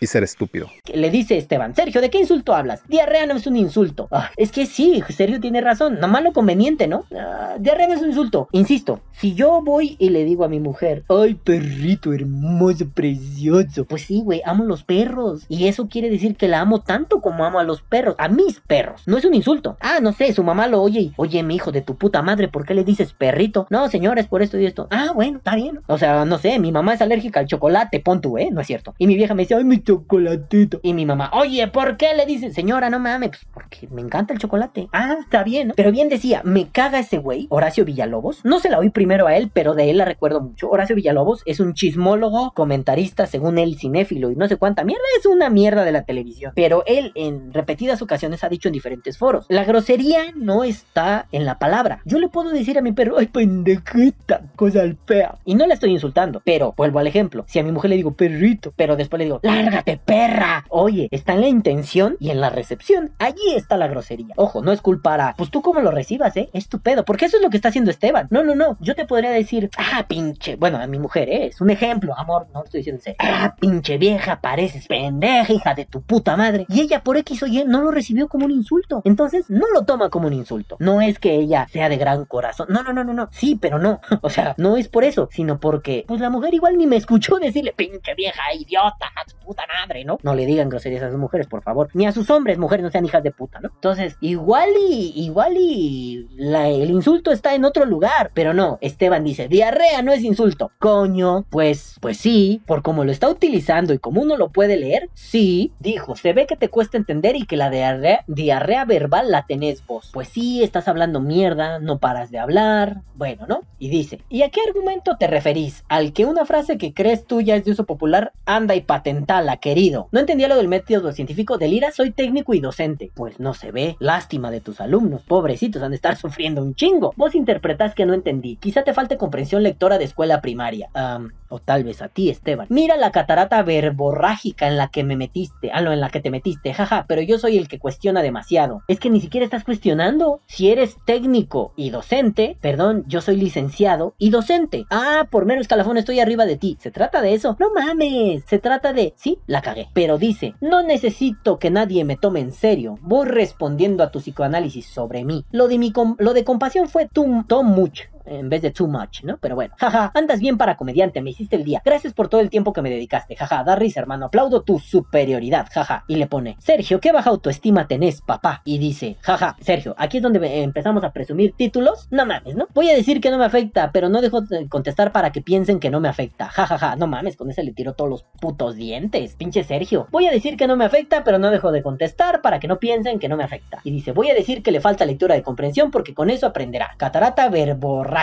[0.00, 0.68] y ser estúpido.
[0.92, 2.82] Le dice Esteban, Sergio, ¿de qué insulto hablas?
[2.88, 4.08] Diarrea no es un insulto.
[4.10, 7.04] Ah, es que sí, Sergio tiene razón, nomás lo conveniente, ¿no?
[7.16, 8.48] Ah, diarrea no es un insulto.
[8.52, 13.84] Insisto, si yo voy y le digo a mi mujer, ay, perrito hermoso, precioso.
[13.84, 15.44] Pues sí, güey, amo los perros.
[15.48, 18.60] Y eso quiere decir que la amo tanto como amo a los perros, a mis
[18.60, 19.02] perros.
[19.06, 19.76] No es un insulto.
[19.80, 22.64] Ah, no sé, su mamá lo oye oye, mi hijo de tu puta madre, ¿por
[22.64, 23.66] qué le dices perrito?
[23.70, 24.86] No, señora, es por esto y esto.
[24.90, 25.80] Ah, bueno, está bien.
[25.86, 28.50] O sea, no sé, mi mamá es alérgica al chocolate, pon tú, ¿eh?
[28.52, 28.94] No es cierto.
[28.98, 30.80] Y mi vieja me dice, ay, mi chocolatito.
[30.82, 33.30] Y mi mamá, oye, ¿por qué le dices, señora, no mames?
[33.30, 34.88] Pues porque me encanta el chocolate.
[34.92, 35.72] Ah, está bien.
[35.76, 38.44] Pero bien decía, me caga ese güey, Horacio Villalobos.
[38.44, 40.70] No se la oí primero a él, pero de él la recuerdo mucho.
[40.70, 45.04] Horacio Villalobos es un chismólogo, comentarista, según él, cinéfilo y no sé cuánta mierda.
[45.18, 46.52] Es una mierda de la televisión.
[46.54, 51.44] Pero él en repetidas ocasiones ha dicho en diferentes foros, la grosería no está en
[51.44, 52.00] la palabra.
[52.04, 55.36] Yo le puedo decir a mi perro, ay, pendejita, cosa fea.
[55.44, 57.44] Y no le estoy insultando, pero vuelvo al ejemplo.
[57.46, 59.40] Si a mi mujer le digo perrito, pero después le digo,
[59.74, 60.64] lárgate, perra.
[60.68, 63.12] Oye, está en la intención y en la recepción.
[63.18, 64.34] Allí está la grosería.
[64.36, 65.04] Ojo, no es culpar
[65.36, 66.50] pues tú cómo lo recibas, ¿eh?
[66.52, 67.04] Es tu pedo.
[67.04, 68.26] Porque eso es lo que está haciendo Esteban.
[68.30, 68.76] No, no, no.
[68.80, 70.56] Yo te podría decir, ah, pinche.
[70.56, 71.46] Bueno, a mi mujer, ¿eh?
[71.46, 72.48] Es un ejemplo, amor.
[72.52, 76.66] No estoy diciendo, ah, pinche vieja, pareces pendeja, hija de tu puta madre.
[76.68, 79.02] Y ella por X o Y no lo recibió como un insulto.
[79.04, 80.76] Entonces, no lo toma como un insulto.
[80.80, 82.66] No es que ella sea de gran corazón.
[82.70, 83.28] No, no, no, no, no.
[83.30, 84.00] Sí, pero no.
[84.22, 87.36] O sea, no es por eso, sino porque, pues la mujer igual ni me escuchó
[87.36, 89.36] decirle, pinche vieja, idiota, tu
[89.66, 90.18] madre, ¿no?
[90.22, 91.88] No le digan groserías a sus mujeres, por favor.
[91.94, 93.70] Ni a sus hombres, mujeres, no sean hijas de puta, ¿no?
[93.74, 98.30] Entonces, igual y, igual y el insulto está en otro lugar.
[98.34, 100.70] Pero no, Esteban dice, diarrea no es insulto.
[100.78, 105.08] Coño, pues, pues sí, por cómo lo está utilizando y como uno lo puede leer,
[105.14, 109.46] sí, dijo, se ve que te cuesta entender y que la diarrea, diarrea verbal la
[109.46, 110.10] tenés vos.
[110.12, 113.60] Pues sí, estás hablando mierda, no paras de hablar, bueno, ¿no?
[113.78, 115.84] Y dice, ¿y a qué argumento te referís?
[115.88, 120.08] Al que una frase que crees tuya es de uso popular, anda y patentala, querido.
[120.12, 123.10] No entendía lo del método científico del IRA, soy técnico y docente.
[123.14, 123.96] Pues no se ve.
[123.98, 127.12] Lástima de tus alumnos, pobrecitos, han de estar sufriendo un chingo.
[127.16, 128.56] Vos interpretás que no entendí.
[128.56, 130.88] Quizá te falte comprensión lectora de escuela primaria.
[130.94, 132.66] Am, o tal vez a ti, Esteban.
[132.70, 135.70] Mira la catarata verborrágica en la que me metiste.
[135.72, 136.74] Ah, no, en la que te metiste.
[136.74, 138.82] Jaja, pero yo soy el que cuestiona demasiado.
[138.88, 140.40] Es que ni siquiera estás cuestionando.
[140.46, 144.86] Si eres técnico y docente, perdón, yo soy licenciado y docente.
[144.90, 146.76] Ah, por mero escalafón estoy arriba de ti.
[146.80, 147.56] ¿Se trata de eso?
[147.60, 148.44] No mames.
[148.46, 149.14] Se trata de...
[149.16, 149.88] Sí, la cagué.
[149.92, 152.98] Pero dice, no necesito que nadie me tome en serio.
[153.02, 155.44] Voy respondiendo a tu psicoanálisis sobre mí.
[155.50, 159.22] Lo de mi lo de compasión fue too, too much en vez de too much,
[159.22, 159.38] ¿no?
[159.38, 161.82] Pero bueno, jaja, andas bien para comediante, me hiciste el día.
[161.84, 165.68] Gracias por todo el tiempo que me dedicaste, jaja, da risa, hermano, aplaudo tu superioridad,
[165.70, 166.04] jaja.
[166.08, 168.62] Y le pone, Sergio, ¿qué baja autoestima tenés, papá?
[168.64, 172.08] Y dice, jaja, Sergio, aquí es donde empezamos a presumir títulos.
[172.10, 172.68] No mames, ¿no?
[172.74, 175.80] Voy a decir que no me afecta, pero no dejo de contestar para que piensen
[175.80, 176.46] que no me afecta.
[176.48, 180.06] Jajaja, no mames, con ese le tiró todos los putos dientes, pinche Sergio.
[180.10, 182.78] Voy a decir que no me afecta, pero no dejo de contestar para que no
[182.78, 183.80] piensen que no me afecta.
[183.84, 186.94] Y dice, voy a decir que le falta lectura de comprensión porque con eso aprenderá.
[186.96, 188.13] Catarata verborrágica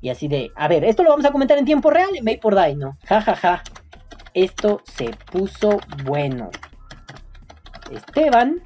[0.00, 2.54] Y así de, a ver, esto lo vamos a comentar en tiempo real en por
[2.54, 2.96] Die, ¿no?
[3.06, 3.62] Ja, ja, ja.
[4.32, 6.50] Esto se puso bueno.
[7.90, 8.62] Esteban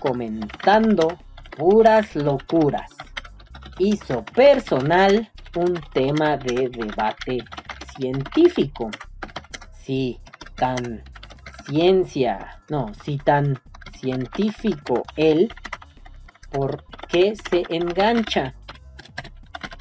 [0.00, 1.18] comentando
[1.56, 2.90] puras locuras.
[3.78, 7.38] Hizo personal un tema de debate
[7.96, 8.90] científico.
[9.72, 10.18] Sí,
[10.54, 11.02] tan
[11.66, 13.60] ciencia, no, si tan
[13.98, 15.52] científico él,
[16.50, 18.54] ¿por qué se engancha?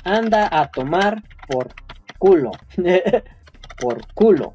[0.04, 1.70] Anda a tomar por
[2.18, 2.52] culo.
[3.80, 4.54] por culo.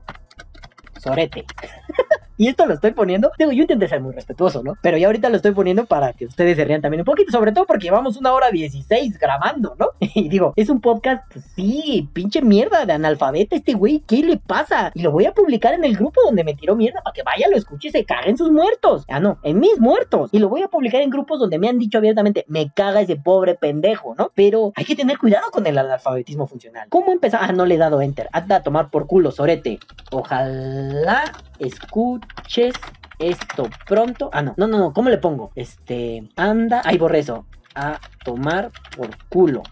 [0.98, 1.44] Sorete.
[2.36, 4.74] Y esto lo estoy poniendo, digo, yo intenté ser muy respetuoso, ¿no?
[4.82, 7.52] Pero ya ahorita lo estoy poniendo para que ustedes se rían también un poquito, sobre
[7.52, 9.88] todo porque llevamos una hora 16 grabando, ¿no?
[10.16, 11.24] Y digo, es un podcast,
[11.54, 14.90] sí, pinche mierda de analfabeta este güey, ¿qué le pasa?
[14.94, 17.48] Y lo voy a publicar en el grupo donde me tiró mierda para que vaya,
[17.50, 19.04] lo escuche y se caguen sus muertos.
[19.08, 20.30] Ah, no, en mis muertos.
[20.32, 23.16] Y lo voy a publicar en grupos donde me han dicho abiertamente, me caga ese
[23.16, 24.30] pobre pendejo, ¿no?
[24.34, 26.88] Pero hay que tener cuidado con el analfabetismo funcional.
[26.88, 27.40] ¿Cómo empezar?
[27.42, 28.28] Ah, no le he dado enter.
[28.32, 29.78] Anda a tomar por culo, sorete.
[30.10, 32.74] Ojalá escuches
[33.18, 34.30] esto pronto.
[34.32, 35.50] Ah, no, no, no, no, ¿cómo le pongo?
[35.54, 37.46] Este, anda, ahí borré eso.
[37.74, 39.62] A tomar por culo.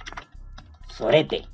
[0.88, 1.44] Sorete.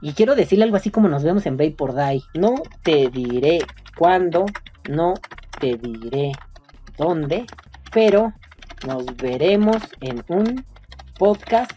[0.00, 2.22] Y quiero decirle algo así como nos vemos en por Die.
[2.34, 3.58] No te diré
[3.96, 4.46] cuándo,
[4.88, 5.14] no
[5.60, 6.32] te diré
[6.96, 7.46] dónde,
[7.92, 8.32] pero
[8.86, 10.64] nos veremos en un
[11.18, 11.72] podcast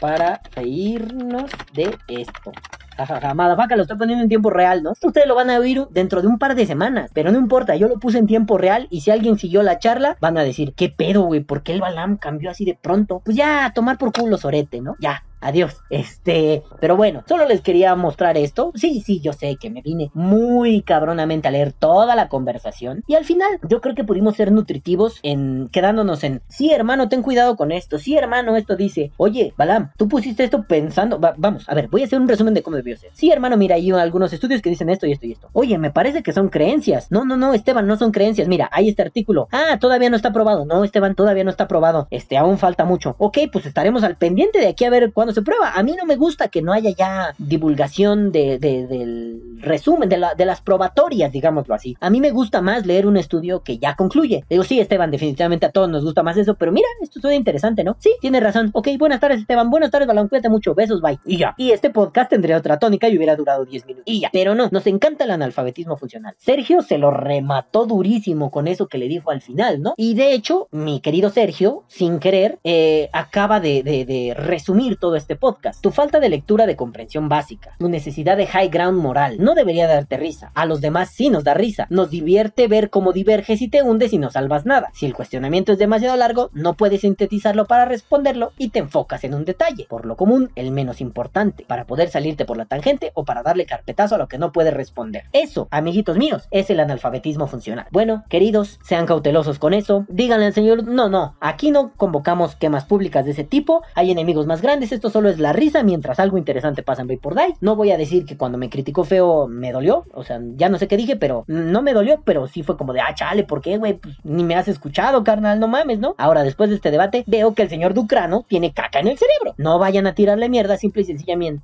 [0.00, 2.52] para reírnos de esto.
[2.96, 4.92] Vaca lo estoy poniendo en tiempo real, ¿no?
[5.02, 7.88] Ustedes lo van a oír dentro de un par de semanas, pero no importa, yo
[7.88, 10.88] lo puse en tiempo real y si alguien siguió la charla, van a decir, ¿qué
[10.88, 11.40] pedo, güey?
[11.40, 13.22] ¿Por qué el Balam cambió así de pronto?
[13.24, 14.96] Pues ya, tomar por culo sorete, ¿no?
[15.00, 15.76] Ya, adiós.
[15.90, 18.72] Este, pero bueno, solo les quería mostrar esto.
[18.74, 23.04] Sí, sí, yo sé que me vine muy cabronamente a leer toda la conversación.
[23.06, 27.22] Y al final, yo creo que pudimos ser nutritivos en quedándonos en, sí, hermano, ten
[27.22, 27.98] cuidado con esto.
[27.98, 32.06] Sí, hermano, esto dice, oye, Balam, tú pusiste esto pensando, vamos, a ver, voy a
[32.06, 33.10] hacer un resumen de cómo debió ser.
[33.12, 35.48] Sí, hermano, mira, hay algunos estudios que dicen esto y esto y esto.
[35.52, 37.10] Oye, me parece que son creencias.
[37.10, 38.48] No, no, no, Esteban, no son creencias.
[38.48, 39.48] Mira, hay este artículo.
[39.52, 40.64] Ah, todavía no está aprobado.
[40.64, 42.08] No, Esteban, todavía no está aprobado.
[42.10, 43.14] Este, aún falta mucho.
[43.18, 45.72] Ok, pues estaremos al pendiente de aquí a ver cuándo prueba.
[45.74, 50.34] A mí no me gusta que no haya ya divulgación de, del resumen, de, la,
[50.34, 51.96] de las probatorias, digámoslo así.
[52.00, 54.44] A mí me gusta más leer un estudio que ya concluye.
[54.48, 57.84] Digo, sí, Esteban, definitivamente a todos nos gusta más eso, pero mira, esto suena interesante,
[57.84, 57.96] ¿no?
[57.98, 58.70] Sí, tiene razón.
[58.72, 59.70] Ok, buenas tardes, Esteban.
[59.70, 60.28] Buenas tardes, Balón.
[60.28, 60.74] Cuídate mucho.
[60.74, 61.18] Besos, bye.
[61.24, 61.54] Y ya.
[61.56, 64.04] Y este podcast tendría otra tónica y hubiera durado 10 minutos.
[64.06, 64.30] Y ya.
[64.32, 66.34] Pero no, nos encanta el analfabetismo funcional.
[66.38, 69.94] Sergio se lo remató durísimo con eso que le dijo al final, ¿no?
[69.96, 75.36] Y de hecho, mi querido Sergio, sin querer, eh, acaba de, de, resumir todo este
[75.36, 75.80] podcast.
[75.80, 79.86] Tu falta de lectura de comprensión básica, tu necesidad de high ground moral, no debería
[79.86, 80.52] darte risa.
[80.54, 81.86] A los demás sí nos da risa.
[81.88, 84.90] Nos divierte ver cómo diverges y te hundes y no salvas nada.
[84.92, 89.32] Si el cuestionamiento es demasiado largo, no puedes sintetizarlo para responderlo y te enfocas en
[89.32, 89.86] un detalle.
[89.88, 93.64] Por lo común, el menos importante, para poder salirte por la tangente o para darle
[93.64, 95.24] carpetazo a lo que no puedes responder.
[95.32, 97.86] Eso, amiguitos míos, es el analfabetismo funcional.
[97.90, 100.04] Bueno, queridos, sean cautelosos con eso.
[100.08, 103.82] Díganle al señor, no, no, aquí no convocamos quemas públicas de ese tipo.
[103.94, 107.34] Hay enemigos más grandes, esto solo es la risa mientras algo interesante pasa en Vapor
[107.34, 107.54] Die.
[107.60, 110.78] No voy a decir que cuando me criticó feo me dolió, o sea, ya no
[110.78, 113.60] sé qué dije, pero no me dolió, pero sí fue como de, ah, chale, ¿por
[113.60, 113.94] qué, güey?
[113.94, 116.14] Pues ni me has escuchado, carnal, no mames, ¿no?
[116.18, 119.54] Ahora, después de este debate, veo que el señor Ducrano tiene caca en el cerebro.
[119.56, 121.62] No vayan a tirarle mierda simple y sencillamente.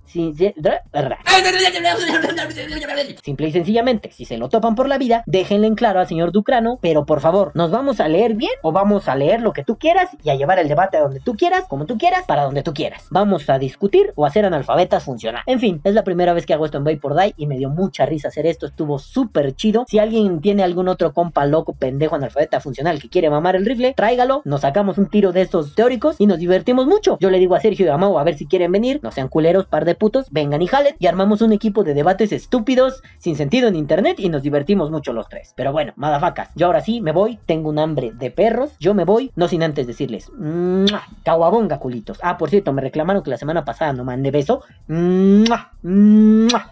[3.23, 6.33] Simple y sencillamente, si se lo topan por la vida, déjenle en claro al señor
[6.33, 9.65] Ducrano, pero por favor, ¿nos vamos a leer bien o vamos a leer lo que
[9.65, 12.45] tú quieras y a llevar el debate a donde tú quieras, como tú quieras, para
[12.45, 13.07] donde tú quieras?
[13.11, 15.43] Vamos a discutir o hacer analfabetas funcionar.
[15.47, 17.71] En fin, es la primera vez que hago esto en Vapor Die y me dio
[17.71, 19.85] mucha risa hacer esto, estuvo súper chido.
[19.89, 23.95] Si alguien tiene algún otro compa loco, pendejo, analfabeta funcional que quiere mamar el rifle,
[23.97, 27.17] tráigalo, nos sacamos un tiro de estos teóricos y nos divertimos mucho.
[27.21, 29.29] Yo le digo a Sergio y a Mau a ver si quieren venir, no sean
[29.29, 33.37] culeros, par de putos, vengan y jalen y armamos un equipo de debates estúpidos, sin
[33.37, 35.53] sentido en internet y nos divertimos mucho los tres.
[35.57, 39.05] Pero bueno, madafacas, yo ahora sí me voy, tengo un hambre de perros, yo me
[39.05, 40.31] voy, no sin antes decirles,
[41.23, 42.19] caguabonga culitos.
[42.23, 44.63] Ah, por cierto, me reclamaron que la semana pasada no mandé beso.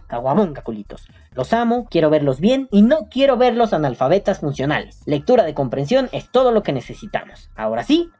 [0.07, 1.09] Caguamón, caculitos.
[1.33, 5.03] Los amo, quiero verlos bien y no quiero verlos analfabetas funcionales.
[5.07, 7.51] Lectura de comprensión es todo lo que necesitamos.
[7.57, 8.11] Ahora sí,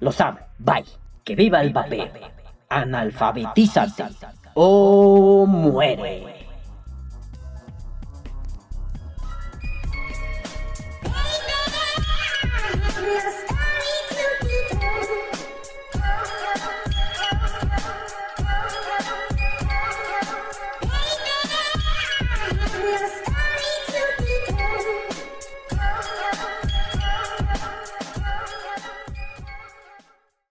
[0.00, 0.38] los amo.
[0.58, 0.84] Bye.
[1.24, 2.10] Que viva el papel.
[2.68, 4.04] Analfabetízate
[4.54, 6.31] o muere.